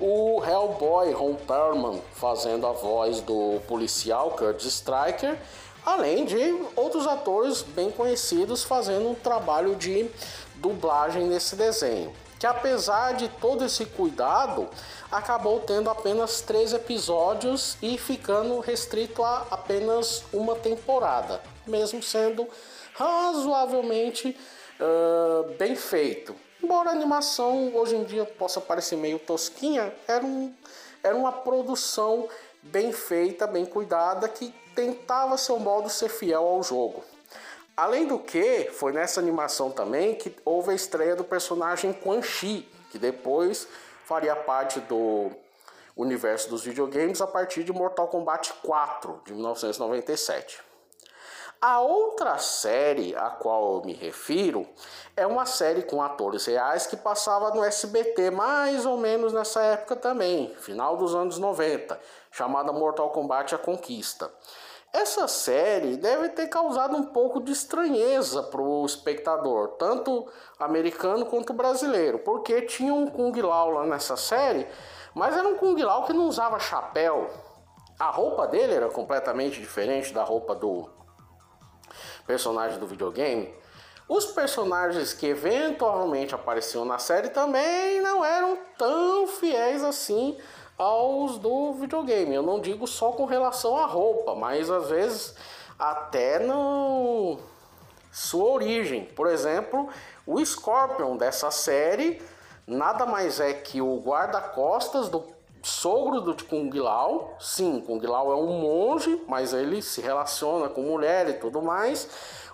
o 0.00 0.42
Hellboy 0.44 1.12
Ron 1.12 1.36
Perlman 1.36 2.02
fazendo 2.12 2.66
a 2.66 2.72
voz 2.72 3.20
do 3.20 3.60
policial 3.68 4.32
Curtis 4.32 4.66
Striker, 4.66 5.38
além 5.86 6.24
de 6.24 6.66
outros 6.74 7.06
atores 7.06 7.62
bem 7.62 7.92
conhecidos 7.92 8.64
fazendo 8.64 9.10
um 9.10 9.14
trabalho 9.14 9.76
de 9.76 10.10
dublagem 10.56 11.22
nesse 11.22 11.54
desenho. 11.54 12.12
Que 12.40 12.46
apesar 12.46 13.12
de 13.12 13.28
todo 13.28 13.64
esse 13.64 13.86
cuidado, 13.86 14.68
acabou 15.12 15.60
tendo 15.60 15.88
apenas 15.88 16.40
três 16.40 16.72
episódios 16.72 17.76
e 17.80 17.96
ficando 17.96 18.58
restrito 18.58 19.22
a 19.22 19.46
apenas 19.52 20.24
uma 20.32 20.56
temporada, 20.56 21.40
mesmo 21.64 22.02
sendo 22.02 22.48
razoavelmente 22.96 24.36
uh, 24.80 25.50
bem 25.58 25.76
feito. 25.76 26.34
Embora 26.62 26.90
a 26.90 26.92
animação 26.92 27.74
hoje 27.74 27.96
em 27.96 28.04
dia 28.04 28.24
possa 28.24 28.60
parecer 28.60 28.96
meio 28.96 29.18
tosquinha, 29.18 29.92
era, 30.06 30.24
um, 30.24 30.52
era 31.02 31.16
uma 31.16 31.32
produção 31.32 32.28
bem 32.62 32.92
feita, 32.92 33.46
bem 33.46 33.64
cuidada, 33.64 34.28
que 34.28 34.54
tentava 34.74 35.36
seu 35.36 35.58
modo 35.58 35.88
ser 35.88 36.08
fiel 36.08 36.46
ao 36.46 36.62
jogo. 36.62 37.02
Além 37.76 38.06
do 38.06 38.18
que, 38.18 38.70
foi 38.72 38.92
nessa 38.92 39.20
animação 39.20 39.70
também 39.70 40.14
que 40.14 40.34
houve 40.44 40.70
a 40.70 40.74
estreia 40.74 41.16
do 41.16 41.24
personagem 41.24 41.92
Quan 41.92 42.20
Chi, 42.20 42.68
que 42.90 42.98
depois 42.98 43.66
faria 44.04 44.36
parte 44.36 44.80
do 44.80 45.30
universo 45.96 46.50
dos 46.50 46.62
videogames 46.64 47.20
a 47.20 47.26
partir 47.26 47.64
de 47.64 47.72
Mortal 47.72 48.08
Kombat 48.08 48.52
4 48.62 49.22
de 49.24 49.32
1997. 49.32 50.69
A 51.62 51.78
outra 51.78 52.38
série 52.38 53.14
a 53.14 53.28
qual 53.28 53.74
eu 53.74 53.84
me 53.84 53.92
refiro 53.92 54.66
é 55.14 55.26
uma 55.26 55.44
série 55.44 55.82
com 55.82 56.00
atores 56.00 56.46
reais 56.46 56.86
que 56.86 56.96
passava 56.96 57.50
no 57.50 57.62
SBT 57.62 58.30
mais 58.30 58.86
ou 58.86 58.96
menos 58.96 59.30
nessa 59.34 59.60
época 59.60 59.94
também, 59.94 60.54
final 60.54 60.96
dos 60.96 61.14
anos 61.14 61.36
90, 61.36 62.00
chamada 62.30 62.72
Mortal 62.72 63.10
Kombat 63.10 63.54
A 63.54 63.58
Conquista. 63.58 64.32
Essa 64.90 65.28
série 65.28 65.98
deve 65.98 66.30
ter 66.30 66.48
causado 66.48 66.96
um 66.96 67.04
pouco 67.04 67.42
de 67.42 67.52
estranheza 67.52 68.42
para 68.44 68.62
o 68.62 68.86
espectador, 68.86 69.76
tanto 69.78 70.26
americano 70.58 71.26
quanto 71.26 71.52
brasileiro, 71.52 72.20
porque 72.20 72.62
tinha 72.62 72.94
um 72.94 73.06
Kung 73.06 73.38
Lao 73.38 73.68
lá 73.68 73.84
nessa 73.84 74.16
série, 74.16 74.66
mas 75.14 75.36
era 75.36 75.46
um 75.46 75.58
Kung 75.58 75.76
Lao 75.76 76.06
que 76.06 76.14
não 76.14 76.26
usava 76.26 76.58
chapéu. 76.58 77.28
A 77.98 78.08
roupa 78.08 78.46
dele 78.46 78.72
era 78.72 78.88
completamente 78.88 79.60
diferente 79.60 80.14
da 80.14 80.24
roupa 80.24 80.54
do, 80.54 80.88
personagem 82.30 82.78
do 82.78 82.86
videogame, 82.86 83.52
os 84.08 84.26
personagens 84.26 85.12
que 85.12 85.26
eventualmente 85.26 86.32
apareciam 86.32 86.84
na 86.84 86.96
série 86.96 87.30
também 87.30 88.00
não 88.00 88.24
eram 88.24 88.56
tão 88.78 89.26
fiéis 89.26 89.82
assim 89.82 90.38
aos 90.78 91.38
do 91.38 91.72
videogame. 91.72 92.32
Eu 92.32 92.42
não 92.42 92.60
digo 92.60 92.86
só 92.86 93.10
com 93.10 93.24
relação 93.24 93.76
à 93.76 93.84
roupa, 93.84 94.36
mas 94.36 94.70
às 94.70 94.88
vezes 94.88 95.34
até 95.76 96.38
no 96.38 97.36
sua 98.12 98.52
origem. 98.52 99.06
Por 99.06 99.26
exemplo, 99.26 99.88
o 100.24 100.44
Scorpion 100.44 101.16
dessa 101.16 101.50
série 101.50 102.22
nada 102.64 103.04
mais 103.06 103.40
é 103.40 103.52
que 103.52 103.82
o 103.82 103.98
guarda-costas 103.98 105.08
do 105.08 105.24
sogro 105.62 106.20
do 106.20 106.44
Kung 106.44 106.70
Lao. 106.78 107.36
Sim, 107.38 107.82
Kung 107.86 108.00
Lao 108.00 108.32
é 108.32 108.36
um 108.36 108.60
monge, 108.60 109.20
mas 109.26 109.52
ele 109.52 109.82
se 109.82 110.00
relaciona 110.00 110.68
com 110.68 110.82
mulher 110.82 111.28
e 111.28 111.34
tudo 111.34 111.60
mais. 111.60 112.08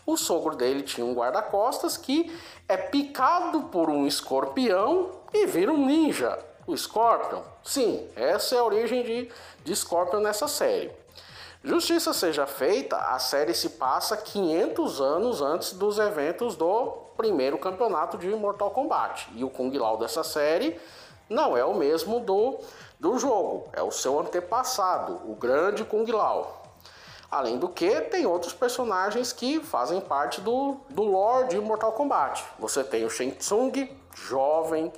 O 0.07 0.17
sogro 0.17 0.55
dele 0.55 0.83
tinha 0.83 1.05
um 1.05 1.15
guarda-costas 1.15 1.97
que 1.97 2.33
é 2.69 2.77
picado 2.77 3.65
por 3.65 3.91
um 3.91 4.07
escorpião 4.07 5.11
e 5.33 5.47
vira 5.47 5.73
um 5.73 5.85
ninja. 5.85 6.39
O 6.67 6.77
Scorpion? 6.77 7.43
Sim, 7.63 8.09
essa 8.17 8.57
é 8.57 8.59
a 8.59 8.65
origem 8.65 9.03
de, 9.03 9.31
de 9.65 9.77
Scorpion 9.77 10.21
nessa 10.21 10.49
série. 10.49 10.91
Justiça 11.63 12.13
seja 12.13 12.47
feita, 12.47 12.97
a 12.97 13.19
série 13.19 13.53
se 13.53 13.71
passa 13.71 14.17
500 14.17 15.01
anos 15.01 15.43
antes 15.43 15.73
dos 15.73 15.99
eventos 15.99 16.55
do 16.55 16.93
primeiro 17.17 17.59
campeonato 17.59 18.17
de 18.17 18.29
Mortal 18.29 18.71
Kombat. 18.71 19.29
E 19.35 19.43
o 19.43 19.51
Kung 19.51 19.77
Lao 19.77 19.97
dessa 19.97 20.23
série 20.23 20.79
não 21.29 21.57
é 21.57 21.65
o 21.65 21.75
mesmo 21.75 22.21
do 22.21 22.61
do 22.99 23.19
jogo, 23.19 23.69
é 23.73 23.83
o 23.83 23.91
seu 23.91 24.19
antepassado, 24.19 25.21
o 25.31 25.35
grande 25.35 25.85
Kung 25.85 26.11
Lao. 26.11 26.63
Além 27.31 27.59
do 27.59 27.69
que, 27.69 28.01
tem 28.03 28.25
outros 28.25 28.55
personagens 28.55 29.33
que 29.33 29.61
fazem 29.61 30.01
parte 30.01 30.41
do, 30.41 30.77
do 30.89 31.03
lore 31.03 31.49
de 31.49 31.59
Mortal 31.59 31.93
Kombat. 31.93 32.45
Você 32.59 32.85
tem 32.85 33.05
o 33.05 33.11
Shang 33.11 33.33
Tsung, 33.33 33.91
jovem, 34.15 34.93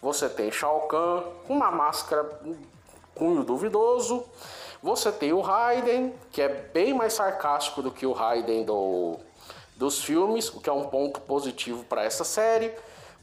você 0.00 0.28
tem 0.28 0.50
Shao 0.50 0.82
Kahn, 0.82 1.22
com 1.46 1.54
uma 1.54 1.70
máscara 1.70 2.28
cunho 3.14 3.44
duvidoso, 3.44 4.24
você 4.82 5.10
tem 5.12 5.32
o 5.32 5.40
Raiden, 5.40 6.14
que 6.30 6.42
é 6.42 6.48
bem 6.48 6.92
mais 6.92 7.14
sarcástico 7.14 7.80
do 7.80 7.90
que 7.90 8.04
o 8.04 8.12
Raiden 8.12 8.64
do, 8.64 9.16
dos 9.76 10.02
filmes, 10.02 10.48
o 10.48 10.60
que 10.60 10.68
é 10.68 10.72
um 10.72 10.84
ponto 10.84 11.20
positivo 11.20 11.84
para 11.84 12.04
essa 12.04 12.24
série. 12.24 12.74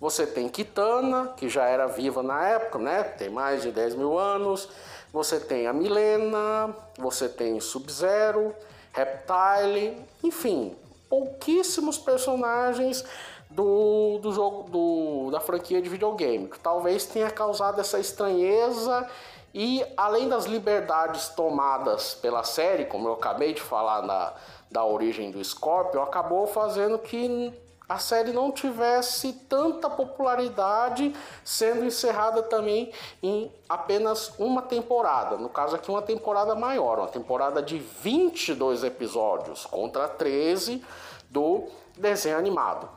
Você 0.01 0.25
tem 0.25 0.49
Kitana, 0.49 1.27
que 1.37 1.47
já 1.47 1.65
era 1.65 1.85
viva 1.85 2.23
na 2.23 2.43
época, 2.47 2.79
né? 2.79 3.03
Tem 3.03 3.29
mais 3.29 3.61
de 3.61 3.71
10 3.71 3.93
mil 3.93 4.17
anos. 4.17 4.67
Você 5.13 5.39
tem 5.39 5.67
a 5.67 5.73
Milena, 5.73 6.75
você 6.97 7.29
tem 7.29 7.59
Sub-Zero, 7.59 8.55
Reptile, 8.91 9.95
enfim, 10.23 10.75
pouquíssimos 11.07 11.99
personagens 11.99 13.05
do, 13.47 14.17
do 14.23 14.31
jogo 14.31 14.69
do, 14.71 15.29
da 15.29 15.39
franquia 15.39 15.79
de 15.79 15.87
videogame, 15.87 16.47
que 16.47 16.59
talvez 16.59 17.05
tenha 17.05 17.29
causado 17.29 17.79
essa 17.79 17.99
estranheza 17.99 19.07
E 19.53 19.85
além 19.97 20.29
das 20.29 20.45
liberdades 20.45 21.27
tomadas 21.29 22.15
pela 22.15 22.43
série, 22.43 22.85
como 22.85 23.07
eu 23.07 23.13
acabei 23.13 23.53
de 23.53 23.61
falar 23.61 24.01
na, 24.01 24.33
da 24.71 24.83
origem 24.83 25.29
do 25.29 25.43
Scorpion, 25.43 26.01
acabou 26.01 26.47
fazendo 26.47 26.97
que 26.97 27.53
a 27.91 27.97
série 27.97 28.31
não 28.31 28.53
tivesse 28.53 29.33
tanta 29.49 29.89
popularidade, 29.89 31.13
sendo 31.43 31.83
encerrada 31.83 32.41
também 32.41 32.89
em 33.21 33.51
apenas 33.67 34.33
uma 34.39 34.61
temporada. 34.61 35.35
No 35.35 35.49
caso 35.49 35.75
aqui, 35.75 35.91
uma 35.91 36.01
temporada 36.01 36.55
maior, 36.55 36.99
uma 36.99 37.09
temporada 37.09 37.61
de 37.61 37.79
22 37.79 38.85
episódios 38.85 39.65
contra 39.65 40.07
13 40.07 40.81
do 41.29 41.67
desenho 41.97 42.37
animado. 42.37 42.89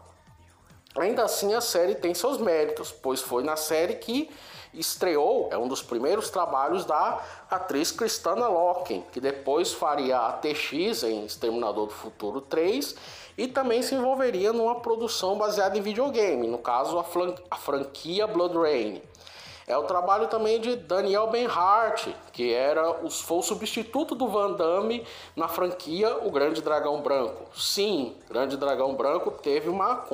Ainda 0.96 1.24
assim, 1.24 1.52
a 1.54 1.61
série 1.61 1.96
tem 1.96 2.14
seus 2.14 2.38
méritos, 2.38 2.92
pois 2.92 3.20
foi 3.20 3.42
na 3.42 3.57
série 3.57 3.96
que 3.96 4.30
estreou, 4.72 5.48
é 5.50 5.59
um 5.59 5.66
dos 5.66 5.83
primeiros 5.83 6.30
trabalhos 6.30 6.85
da 6.85 7.20
atriz 7.50 7.90
Kristana 7.90 8.46
Loken, 8.46 9.04
que 9.12 9.20
depois 9.20 9.72
faria 9.72 10.18
a 10.18 10.33
TX 10.35 11.02
em 11.02 11.24
Exterminador 11.24 11.87
do 11.87 11.92
Futuro 11.92 12.40
3 12.40 13.24
e 13.37 13.49
também 13.49 13.83
se 13.83 13.94
envolveria 13.94 14.53
numa 14.53 14.77
produção 14.77 15.37
baseada 15.37 15.77
em 15.77 15.83
videogame, 15.83 16.47
no 16.47 16.59
caso 16.59 16.99
a, 16.99 17.05
a 17.51 17.57
franquia 17.57 18.27
Blood 18.27 18.57
Rain. 18.57 19.03
É 19.66 19.79
o 19.79 19.85
trabalho 19.85 20.29
também 20.29 20.61
de 20.61 20.77
Daniel 20.77 21.29
Benhart, 21.29 22.09
que 22.35 22.53
era 22.53 23.03
o, 23.03 23.11
foi 23.11 23.38
o 23.38 23.42
substituto 23.42 24.14
do 24.14 24.29
Van 24.29 24.53
Damme 24.53 25.07
na 25.35 25.49
franquia 25.49 26.18
O 26.18 26.31
Grande 26.31 26.61
Dragão 26.61 27.01
Branco. 27.01 27.47
Sim, 27.59 28.14
Grande 28.29 28.59
Dragão 28.59 28.94
Branco 28.94 29.31
teve 29.31 29.70
uma 29.70 30.05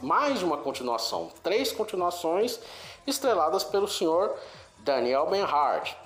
mais 0.00 0.38
de 0.38 0.44
uma 0.44 0.56
continuação, 0.58 1.28
três 1.42 1.72
continuações 1.72 2.60
estreladas 3.04 3.64
pelo 3.64 3.88
senhor 3.88 4.32
Daniel 4.78 5.26
Benhart. 5.26 5.96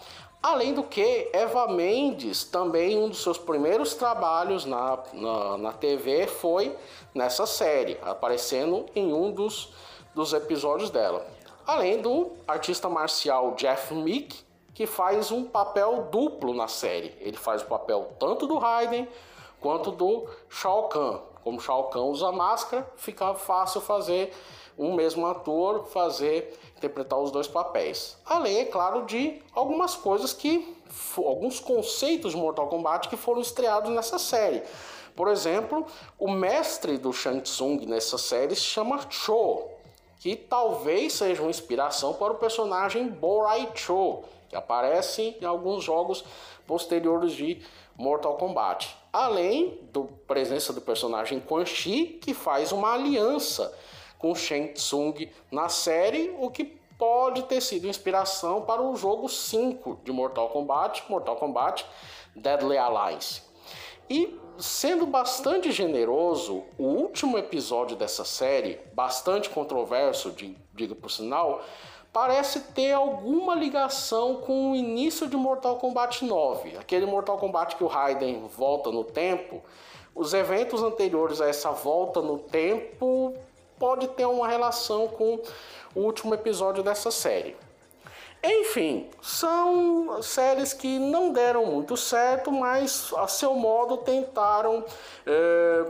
Além 0.42 0.72
do 0.72 0.85
que, 0.85 1.29
Eva 1.33 1.66
Mendes, 1.66 2.44
também 2.44 2.96
um 2.96 3.09
dos 3.09 3.22
seus 3.22 3.37
primeiros 3.37 3.94
trabalhos 3.94 4.64
na, 4.64 4.98
na, 5.12 5.59
na 5.59 5.72
TV 5.72 6.29
foi 6.29 6.77
nessa 7.12 7.44
série, 7.44 7.98
aparecendo 8.03 8.87
em 8.94 9.12
um 9.12 9.33
dos, 9.33 9.72
dos 10.14 10.33
episódios 10.33 10.90
dela. 10.90 11.27
Além 11.66 12.01
do 12.01 12.33
artista 12.46 12.88
marcial 12.88 13.55
Jeff 13.57 13.92
Meek, 13.92 14.46
que 14.72 14.87
faz 14.87 15.33
um 15.33 15.42
papel 15.42 16.07
duplo 16.12 16.55
na 16.55 16.68
série. 16.68 17.16
Ele 17.20 17.37
faz 17.37 17.62
o 17.62 17.66
papel 17.66 18.12
tanto 18.16 18.46
do 18.46 18.59
Raiden 18.59 19.09
quanto 19.61 19.90
do 19.90 20.24
Shao 20.48 20.88
Kahn. 20.88 21.18
Como 21.42 21.61
Shao 21.61 21.90
Kahn 21.90 22.05
usa 22.05 22.31
máscara, 22.31 22.88
fica 22.94 23.35
fácil 23.35 23.81
fazer 23.81 24.33
um 24.79 24.95
mesmo 24.95 25.27
ator 25.27 25.87
fazer 25.87 26.57
interpretar 26.77 27.19
os 27.19 27.31
dois 27.31 27.49
papéis. 27.49 28.17
Além, 28.25 28.59
é 28.59 28.64
claro, 28.64 29.05
de 29.05 29.43
algumas 29.53 29.97
coisas 29.97 30.33
que 30.33 30.77
alguns 31.17 31.61
conceitos 31.61 32.33
de 32.33 32.38
Mortal 32.38 32.69
Kombat 32.69 33.09
que 33.09 33.17
foram 33.17 33.41
estreados 33.41 33.91
nessa 33.91 34.19
série. 34.19 34.62
Por 35.17 35.29
exemplo, 35.29 35.85
o 36.19 36.31
mestre 36.31 36.97
do 36.97 37.12
Shang 37.12 37.41
Tsung 37.41 37.85
nessa 37.87 38.17
série 38.17 38.55
se 38.55 38.62
chama 38.62 39.01
Cho, 39.11 39.64
que 40.21 40.37
talvez 40.37 41.14
seja 41.14 41.43
uma 41.43 41.51
inspiração 41.51 42.14
para 42.14 42.33
o 42.33 42.37
personagem 42.37 43.09
Borai 43.09 43.69
Cho, 43.75 44.23
que 44.49 44.55
aparece 44.55 45.37
em 45.41 45.45
alguns 45.45 45.83
jogos 45.83 46.25
posteriores 46.67 47.33
de 47.33 47.61
Mortal 47.97 48.37
Kombat. 48.37 48.97
Além 49.12 49.81
da 49.93 50.03
presença 50.29 50.73
do 50.73 50.81
personagem 50.81 51.41
Quan 51.41 51.67
Chi, 51.67 52.19
que 52.23 52.33
faz 52.33 52.71
uma 52.71 52.95
aliança 52.95 53.75
com 54.18 54.35
Shang 54.35 54.72
Tsung 54.72 55.28
na 55.50 55.68
série, 55.68 56.35
o 56.38 56.50
que 56.50 56.64
pode 56.98 57.44
ter 57.44 57.61
sido 57.61 57.87
inspiração 57.87 58.62
para 58.62 58.83
o 58.83 58.96
jogo 58.96 59.28
5 59.28 60.00
de 60.04 60.11
Mortal 60.11 60.48
Kombat, 60.48 61.04
Mortal 61.09 61.37
Kombat 61.37 61.87
Deadly 62.35 62.76
Alliance. 62.76 63.42
E 64.11 64.37
sendo 64.59 65.07
bastante 65.07 65.70
generoso, 65.70 66.64
o 66.76 66.85
último 66.85 67.38
episódio 67.38 67.96
dessa 67.96 68.24
série, 68.24 68.81
bastante 68.92 69.48
controverso, 69.48 70.35
diga 70.74 70.94
por 70.94 71.11
sinal, 71.11 71.62
parece 72.12 72.61
ter 72.72 72.92
alguma 72.92 73.54
ligação 73.54 74.37
com 74.37 74.72
o 74.72 74.76
início 74.76 75.28
de 75.28 75.37
Mortal 75.37 75.76
Kombat 75.76 76.24
9, 76.24 76.76
aquele 76.76 77.07
Mortal 77.07 77.38
Kombat 77.38 77.76
que 77.76 77.85
o 77.85 77.87
Raiden 77.87 78.48
volta 78.48 78.90
no 78.90 79.04
tempo. 79.04 79.62
Os 80.14 80.35
eventos 80.35 80.83
anteriores 80.83 81.40
a 81.40 81.48
essa 81.48 81.70
volta 81.70 82.20
no 82.20 82.38
tempo 82.38 83.35
pode 83.79 84.09
ter 84.09 84.27
uma 84.27 84.49
relação 84.49 85.09
com 85.09 85.41
o 85.95 86.01
último 86.01 86.35
episódio 86.35 86.83
dessa 86.83 87.11
série. 87.11 87.57
Enfim, 88.43 89.11
são 89.21 90.23
séries 90.23 90.73
que 90.73 90.99
não 90.99 91.33
deram 91.33 91.67
muito 91.67 91.97
certo, 91.97 92.53
mas 92.53 93.12
a 93.17 93.27
seu 93.27 93.55
modo 93.55 93.97
tentaram 93.97 94.85
é, 95.27 95.85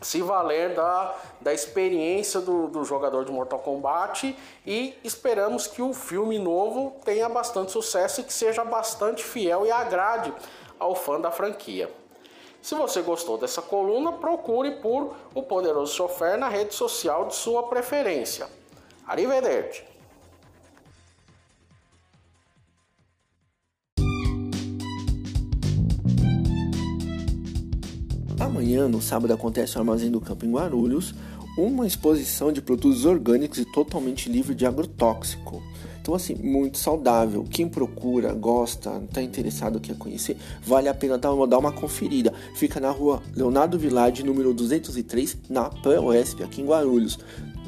se 0.00 0.22
valer 0.22 0.74
da, 0.74 1.14
da 1.40 1.52
experiência 1.52 2.40
do, 2.40 2.68
do 2.68 2.84
jogador 2.84 3.24
de 3.24 3.32
Mortal 3.32 3.58
Kombat 3.58 4.36
e 4.64 4.96
esperamos 5.02 5.66
que 5.66 5.82
o 5.82 5.92
filme 5.92 6.38
novo 6.38 6.96
tenha 7.04 7.28
bastante 7.28 7.72
sucesso 7.72 8.20
e 8.20 8.24
que 8.24 8.32
seja 8.32 8.64
bastante 8.64 9.24
fiel 9.24 9.66
e 9.66 9.72
agrade 9.72 10.32
ao 10.78 10.94
fã 10.94 11.20
da 11.20 11.32
franquia. 11.32 11.90
Se 12.64 12.74
você 12.74 13.02
gostou 13.02 13.36
dessa 13.36 13.60
coluna, 13.60 14.10
procure 14.10 14.70
por 14.76 15.14
O 15.34 15.42
Poderoso 15.42 15.94
Chofer 15.94 16.38
na 16.38 16.48
rede 16.48 16.74
social 16.74 17.28
de 17.28 17.34
sua 17.34 17.64
preferência. 17.64 18.46
Arrivederci! 19.06 19.82
Amanhã, 28.40 28.88
no 28.88 29.02
sábado, 29.02 29.34
acontece 29.34 29.74
no 29.74 29.82
Armazém 29.82 30.10
do 30.10 30.18
Campo 30.18 30.46
em 30.46 30.52
Guarulhos 30.52 31.12
uma 31.58 31.86
exposição 31.86 32.50
de 32.50 32.62
produtos 32.62 33.04
orgânicos 33.04 33.58
e 33.58 33.70
totalmente 33.72 34.30
livre 34.30 34.54
de 34.54 34.64
agrotóxico. 34.64 35.62
Então, 36.04 36.14
assim, 36.14 36.34
muito 36.34 36.76
saudável. 36.76 37.46
Quem 37.50 37.66
procura, 37.66 38.34
gosta, 38.34 39.02
está 39.08 39.22
interessado, 39.22 39.80
quer 39.80 39.96
conhecer, 39.96 40.36
vale 40.62 40.86
a 40.86 40.92
pena 40.92 41.16
dar 41.16 41.32
uma, 41.32 41.46
dar 41.46 41.56
uma 41.56 41.72
conferida. 41.72 42.30
Fica 42.56 42.78
na 42.78 42.90
rua 42.90 43.22
Leonardo 43.34 43.78
Villard, 43.78 44.22
número 44.22 44.52
203, 44.52 45.38
na 45.48 45.70
POSP, 45.70 46.42
aqui 46.42 46.60
em 46.60 46.66
Guarulhos 46.66 47.18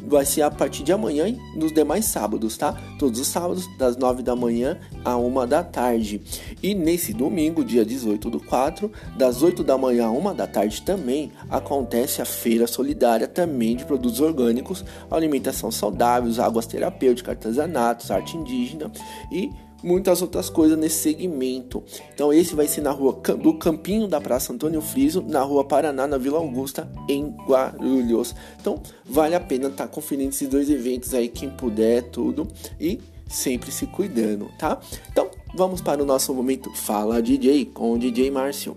vai 0.07 0.25
ser 0.25 0.43
a 0.43 0.51
partir 0.51 0.83
de 0.83 0.93
amanhã 0.93 1.29
e 1.29 1.39
nos 1.59 1.73
demais 1.73 2.05
sábados, 2.05 2.57
tá? 2.57 2.75
Todos 2.99 3.21
os 3.21 3.27
sábados, 3.27 3.67
das 3.77 3.97
9 3.97 4.23
da 4.23 4.37
manhã 4.37 4.79
a 5.05 5.17
1 5.17 5.47
da 5.47 5.63
tarde. 5.63 6.21
E 6.63 6.75
nesse 6.75 7.13
domingo, 7.13 7.65
dia 7.65 7.85
18 7.85 8.31
do 8.31 8.41
4, 8.41 8.91
das 9.17 9.43
8 9.43 9.65
da 9.65 9.77
manhã 9.77 10.07
a 10.07 10.11
1 10.11 10.35
da 10.35 10.47
tarde 10.47 10.83
também, 10.83 11.33
acontece 11.51 12.23
a 12.23 12.25
Feira 12.25 12.67
Solidária 12.67 13.27
também 13.27 13.77
de 13.77 13.85
produtos 13.85 14.21
orgânicos, 14.21 14.85
alimentação 15.11 15.71
saudável, 15.71 16.33
águas 16.43 16.67
terapêuticas, 16.67 17.31
artesanatos, 17.31 18.11
arte 18.11 18.37
indígena 18.37 18.91
e 19.31 19.51
muitas 19.87 20.21
outras 20.21 20.51
coisas 20.51 20.77
nesse 20.77 20.97
segmento. 20.97 21.83
Então 22.13 22.33
esse 22.33 22.57
vai 22.57 22.67
ser 22.67 22.81
na 22.81 22.91
rua 22.91 23.13
do 23.41 23.55
Campinho 23.55 24.09
da 24.09 24.21
Praça 24.21 24.53
Antônio 24.53 24.83
Friso, 24.83 25.23
na 25.23 25.43
rua 25.43 25.65
Paraná, 25.65 26.09
na 26.09 26.19
Vila 26.19 26.39
Augusta, 26.39 26.91
em 27.09 27.29
Guarulhos. 27.47 28.35
Então 28.61 28.83
vale 29.05 29.37
a 29.37 29.41
pena 29.41 29.69
estar 29.69 29.87
tá 29.87 29.93
conferindo 29.93 30.31
esses 30.31 30.49
dois 30.49 30.69
eventos 30.69 31.15
aí, 31.15 31.29
quem 31.29 31.49
puder, 31.49 32.03
tudo. 32.11 32.49
E 32.81 33.01
sempre 33.29 33.71
se 33.71 33.87
cuidando, 33.87 34.51
tá? 34.59 34.81
Então 35.11 35.31
vamos 35.55 35.81
para 35.81 36.03
o 36.03 36.07
nosso 36.07 36.35
momento 36.35 36.75
Fala 36.75 37.23
DJ 37.23 37.67
com 37.67 37.93
o 37.93 37.99
DJ 37.99 38.31
Márcio. 38.31 38.77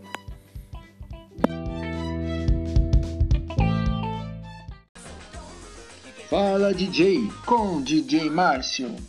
Fala 6.30 6.72
DJ 6.72 7.28
com 7.48 7.82
DJ 7.82 8.30
Márcio. 8.30 9.09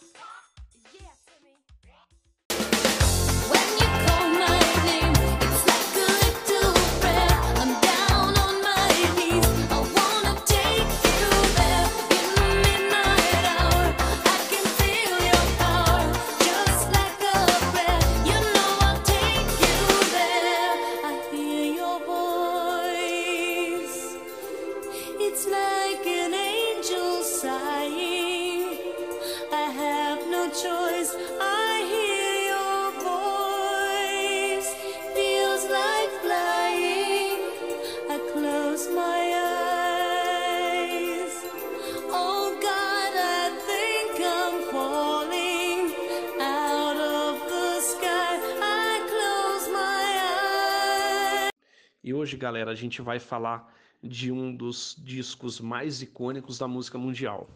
Galera, 52.51 52.71
a 52.71 52.75
gente 52.75 53.01
vai 53.01 53.17
falar 53.17 53.73
de 54.03 54.29
um 54.29 54.53
dos 54.53 54.97
discos 54.99 55.61
mais 55.61 56.01
icônicos 56.01 56.57
da 56.57 56.67
música 56.67 56.97
mundial. 56.97 57.49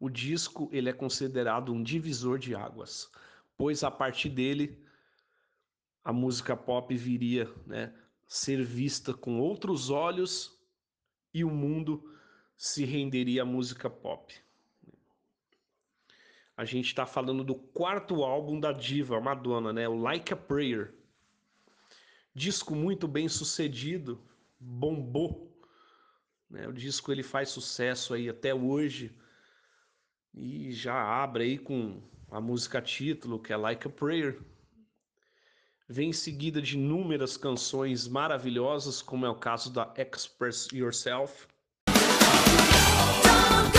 O 0.00 0.08
disco 0.10 0.68
ele 0.72 0.88
é 0.88 0.92
considerado 0.92 1.72
um 1.72 1.80
divisor 1.80 2.40
de 2.40 2.56
águas, 2.56 3.08
pois 3.56 3.84
a 3.84 3.90
partir 3.90 4.30
dele 4.30 4.76
a 6.02 6.12
música 6.12 6.56
pop 6.56 6.92
viria, 6.96 7.48
né, 7.64 7.94
ser 8.26 8.64
vista 8.64 9.14
com 9.14 9.38
outros 9.38 9.90
olhos 9.90 10.58
e 11.32 11.44
o 11.44 11.50
mundo 11.50 12.12
se 12.56 12.84
renderia 12.84 13.42
à 13.42 13.44
música 13.44 13.88
pop. 13.88 14.34
A 16.56 16.64
gente 16.64 16.86
está 16.86 17.06
falando 17.06 17.44
do 17.44 17.54
quarto 17.54 18.24
álbum 18.24 18.58
da 18.58 18.72
diva 18.72 19.20
Madonna, 19.20 19.72
né, 19.72 19.88
o 19.88 19.94
Like 19.94 20.32
a 20.32 20.36
Prayer. 20.36 20.97
Disco 22.38 22.72
muito 22.72 23.08
bem 23.08 23.28
sucedido, 23.28 24.16
bombou. 24.60 25.52
Né? 26.48 26.68
O 26.68 26.72
disco 26.72 27.10
ele 27.10 27.24
faz 27.24 27.48
sucesso 27.48 28.14
aí 28.14 28.28
até 28.28 28.54
hoje 28.54 29.12
e 30.32 30.70
já 30.70 30.94
abre 30.94 31.42
aí 31.42 31.58
com 31.58 32.00
a 32.30 32.40
música 32.40 32.80
título 32.80 33.42
que 33.42 33.52
é 33.52 33.56
Like 33.56 33.88
a 33.88 33.90
Prayer. 33.90 34.40
Vem 35.88 36.10
em 36.10 36.12
seguida 36.12 36.62
de 36.62 36.76
inúmeras 36.76 37.36
canções 37.36 38.06
maravilhosas, 38.06 39.02
como 39.02 39.26
é 39.26 39.28
o 39.28 39.34
caso 39.34 39.72
da 39.72 39.92
Express 39.96 40.68
Yourself. 40.72 41.48
O 43.74 43.77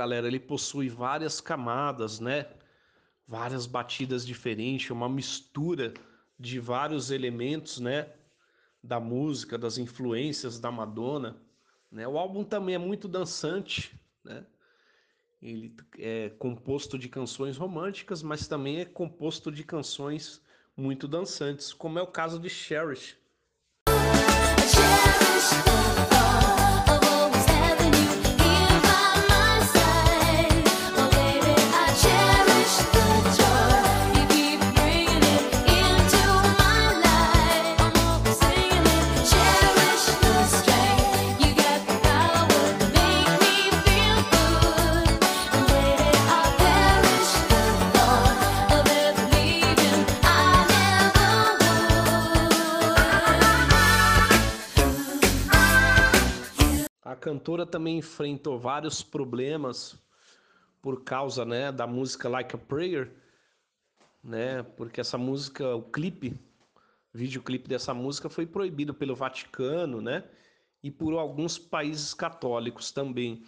galera, 0.00 0.26
ele 0.26 0.40
possui 0.40 0.88
várias 0.88 1.42
camadas, 1.42 2.20
né? 2.20 2.46
Várias 3.28 3.66
batidas 3.66 4.26
diferentes, 4.26 4.90
uma 4.90 5.10
mistura 5.10 5.92
de 6.38 6.58
vários 6.58 7.10
elementos, 7.10 7.78
né? 7.78 8.08
Da 8.82 8.98
música, 8.98 9.58
das 9.58 9.76
influências 9.76 10.58
da 10.58 10.70
Madonna. 10.70 11.36
Né? 11.92 12.08
O 12.08 12.16
álbum 12.16 12.42
também 12.42 12.76
é 12.76 12.78
muito 12.78 13.06
dançante, 13.06 13.94
né? 14.24 14.46
Ele 15.42 15.76
é 15.98 16.30
composto 16.38 16.98
de 16.98 17.06
canções 17.06 17.58
românticas, 17.58 18.22
mas 18.22 18.48
também 18.48 18.80
é 18.80 18.86
composto 18.86 19.52
de 19.52 19.64
canções 19.64 20.40
muito 20.74 21.06
dançantes, 21.06 21.74
como 21.74 21.98
é 21.98 22.02
o 22.02 22.06
caso 22.06 22.38
de 22.38 22.48
Cherish. 22.48 23.18
A 23.86 25.99
cantora 57.50 57.66
também 57.66 57.98
enfrentou 57.98 58.60
vários 58.60 59.02
problemas 59.02 59.98
por 60.80 61.02
causa, 61.02 61.44
né, 61.44 61.72
da 61.72 61.84
música 61.84 62.28
Like 62.28 62.54
a 62.54 62.58
Prayer, 62.58 63.10
né? 64.22 64.62
Porque 64.62 65.00
essa 65.00 65.18
música, 65.18 65.74
o 65.74 65.82
clipe, 65.82 66.38
o 67.12 67.18
videoclipe 67.18 67.68
dessa 67.68 67.92
música 67.92 68.28
foi 68.28 68.46
proibido 68.46 68.94
pelo 68.94 69.16
Vaticano, 69.16 70.00
né? 70.00 70.24
E 70.80 70.92
por 70.92 71.12
alguns 71.14 71.58
países 71.58 72.14
católicos 72.14 72.92
também. 72.92 73.44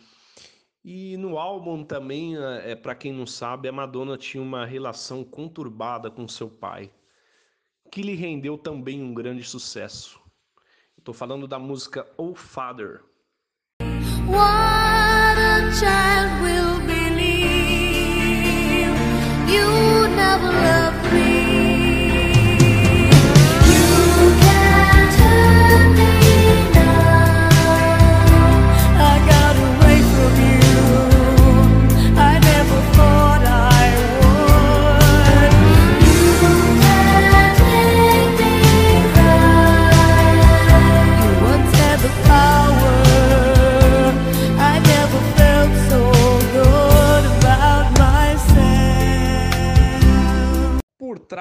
E 0.85 1.17
no 1.17 1.39
álbum 1.39 1.85
também, 1.85 2.37
é, 2.37 2.75
para 2.75 2.97
quem 2.97 3.13
não 3.13 3.27
sabe, 3.27 3.69
a 3.69 3.73
Madonna 3.73 4.19
tinha 4.19 4.43
uma 4.43 4.67
relação 4.67 5.23
conturbada 5.23 6.11
com 6.11 6.27
seu 6.27 6.51
pai, 6.51 6.93
que 7.91 8.03
lhe 8.03 8.17
rendeu 8.17 8.59
também 8.59 9.01
um 9.01 9.15
grande 9.15 9.45
sucesso. 9.45 10.21
Estou 10.99 11.15
falando 11.15 11.47
da 11.47 11.59
música 11.59 12.05
Oh 12.17 12.35
Father. 12.35 13.12
What 14.27 15.39
a 15.39 15.73
child 15.81 16.43
will 16.43 16.79
believe 16.87 17.27
you 19.49 20.09
never 20.17 20.53
loved 20.53 21.13
me. 21.13 21.42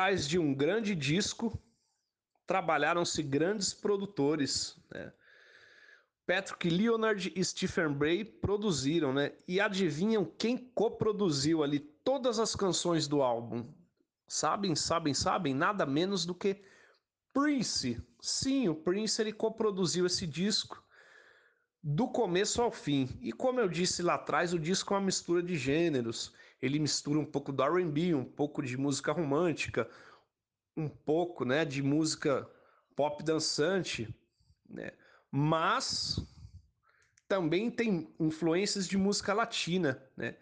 Trás 0.01 0.27
de 0.27 0.39
um 0.39 0.51
grande 0.51 0.95
disco, 0.95 1.55
trabalharam-se 2.47 3.21
grandes 3.21 3.71
produtores. 3.71 4.75
Né? 4.91 5.13
Patrick 6.25 6.71
Leonard 6.71 7.31
e 7.35 7.45
Stephen 7.45 7.93
Bray 7.93 8.25
produziram, 8.25 9.13
né? 9.13 9.31
E 9.47 9.59
adivinham 9.59 10.25
quem 10.25 10.57
coproduziu 10.57 11.61
ali 11.61 11.79
todas 11.79 12.39
as 12.39 12.55
canções 12.55 13.07
do 13.07 13.21
álbum? 13.21 13.71
Sabem, 14.27 14.75
sabem, 14.75 15.13
sabem? 15.13 15.53
Nada 15.53 15.85
menos 15.85 16.25
do 16.25 16.33
que 16.33 16.63
Prince. 17.31 18.01
Sim, 18.19 18.69
o 18.69 18.75
Prince 18.75 19.21
ele 19.21 19.31
coproduziu 19.31 20.07
esse 20.07 20.25
disco 20.25 20.83
do 21.83 22.07
começo 22.07 22.59
ao 22.59 22.71
fim. 22.71 23.07
E 23.21 23.31
como 23.31 23.59
eu 23.59 23.69
disse 23.69 24.01
lá 24.01 24.15
atrás, 24.15 24.51
o 24.51 24.57
disco 24.57 24.95
é 24.95 24.97
uma 24.97 25.05
mistura 25.05 25.43
de 25.43 25.55
gêneros. 25.55 26.33
Ele 26.61 26.79
mistura 26.79 27.19
um 27.19 27.25
pouco 27.25 27.51
do 27.51 27.63
R&B, 27.63 28.13
um 28.13 28.23
pouco 28.23 28.61
de 28.61 28.77
música 28.77 29.11
romântica, 29.11 29.89
um 30.77 30.87
pouco, 30.87 31.43
né, 31.43 31.65
de 31.65 31.81
música 31.81 32.47
pop 32.95 33.23
dançante, 33.23 34.13
né? 34.69 34.91
Mas 35.31 36.19
também 37.27 37.71
tem 37.71 38.13
influências 38.19 38.87
de 38.87 38.97
música 38.97 39.33
latina, 39.33 40.03
né? 40.15 40.35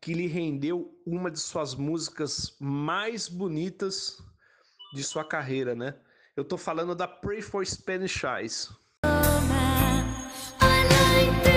Que 0.00 0.14
lhe 0.14 0.26
rendeu 0.26 0.96
uma 1.04 1.30
de 1.30 1.40
suas 1.40 1.74
músicas 1.74 2.56
mais 2.60 3.28
bonitas 3.28 4.22
de 4.94 5.02
sua 5.02 5.24
carreira, 5.24 5.74
né? 5.74 5.94
Eu 6.36 6.44
tô 6.44 6.56
falando 6.56 6.94
da 6.94 7.08
Pray 7.08 7.42
for 7.42 7.66
Spanish 7.66 8.22
Eyes. 8.22 8.70
I 11.08 11.55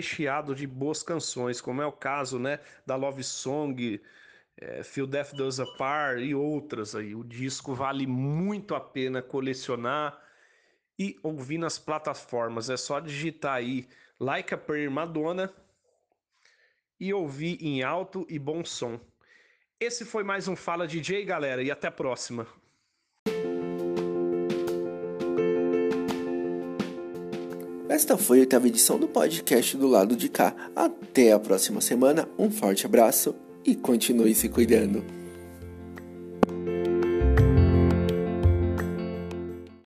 recheado 0.00 0.54
de 0.54 0.66
boas 0.66 1.02
canções, 1.02 1.60
como 1.60 1.82
é 1.82 1.86
o 1.86 1.92
caso 1.92 2.38
né, 2.38 2.58
da 2.86 2.96
Love 2.96 3.22
Song, 3.22 4.00
é, 4.56 4.82
Feel 4.82 5.06
Death 5.06 5.34
Does 5.34 5.60
Apart 5.60 6.20
e 6.20 6.34
outras 6.34 6.94
aí. 6.94 7.14
O 7.14 7.22
disco 7.22 7.74
vale 7.74 8.06
muito 8.06 8.74
a 8.74 8.80
pena 8.80 9.20
colecionar 9.20 10.18
e 10.98 11.18
ouvir 11.22 11.58
nas 11.58 11.78
plataformas. 11.78 12.70
É 12.70 12.76
só 12.76 12.98
digitar 12.98 13.56
aí 13.56 13.86
Like 14.18 14.54
a 14.54 14.58
Prayer 14.58 14.90
Madonna 14.90 15.52
e 16.98 17.12
ouvir 17.12 17.58
em 17.62 17.82
alto 17.82 18.26
e 18.28 18.38
bom 18.38 18.64
som. 18.64 18.98
Esse 19.78 20.04
foi 20.04 20.24
mais 20.24 20.48
um 20.48 20.56
Fala 20.56 20.86
DJ, 20.86 21.24
galera, 21.24 21.62
e 21.62 21.70
até 21.70 21.88
a 21.88 21.92
próxima. 21.92 22.46
Esta 27.90 28.16
foi 28.16 28.38
a 28.38 28.40
oitava 28.42 28.68
edição 28.68 29.00
do 29.00 29.08
podcast 29.08 29.76
do 29.76 29.88
lado 29.88 30.14
de 30.14 30.28
cá. 30.28 30.54
Até 30.76 31.32
a 31.32 31.40
próxima 31.40 31.80
semana, 31.80 32.28
um 32.38 32.48
forte 32.48 32.86
abraço 32.86 33.34
e 33.64 33.74
continue 33.74 34.32
se 34.32 34.48
cuidando. 34.48 35.19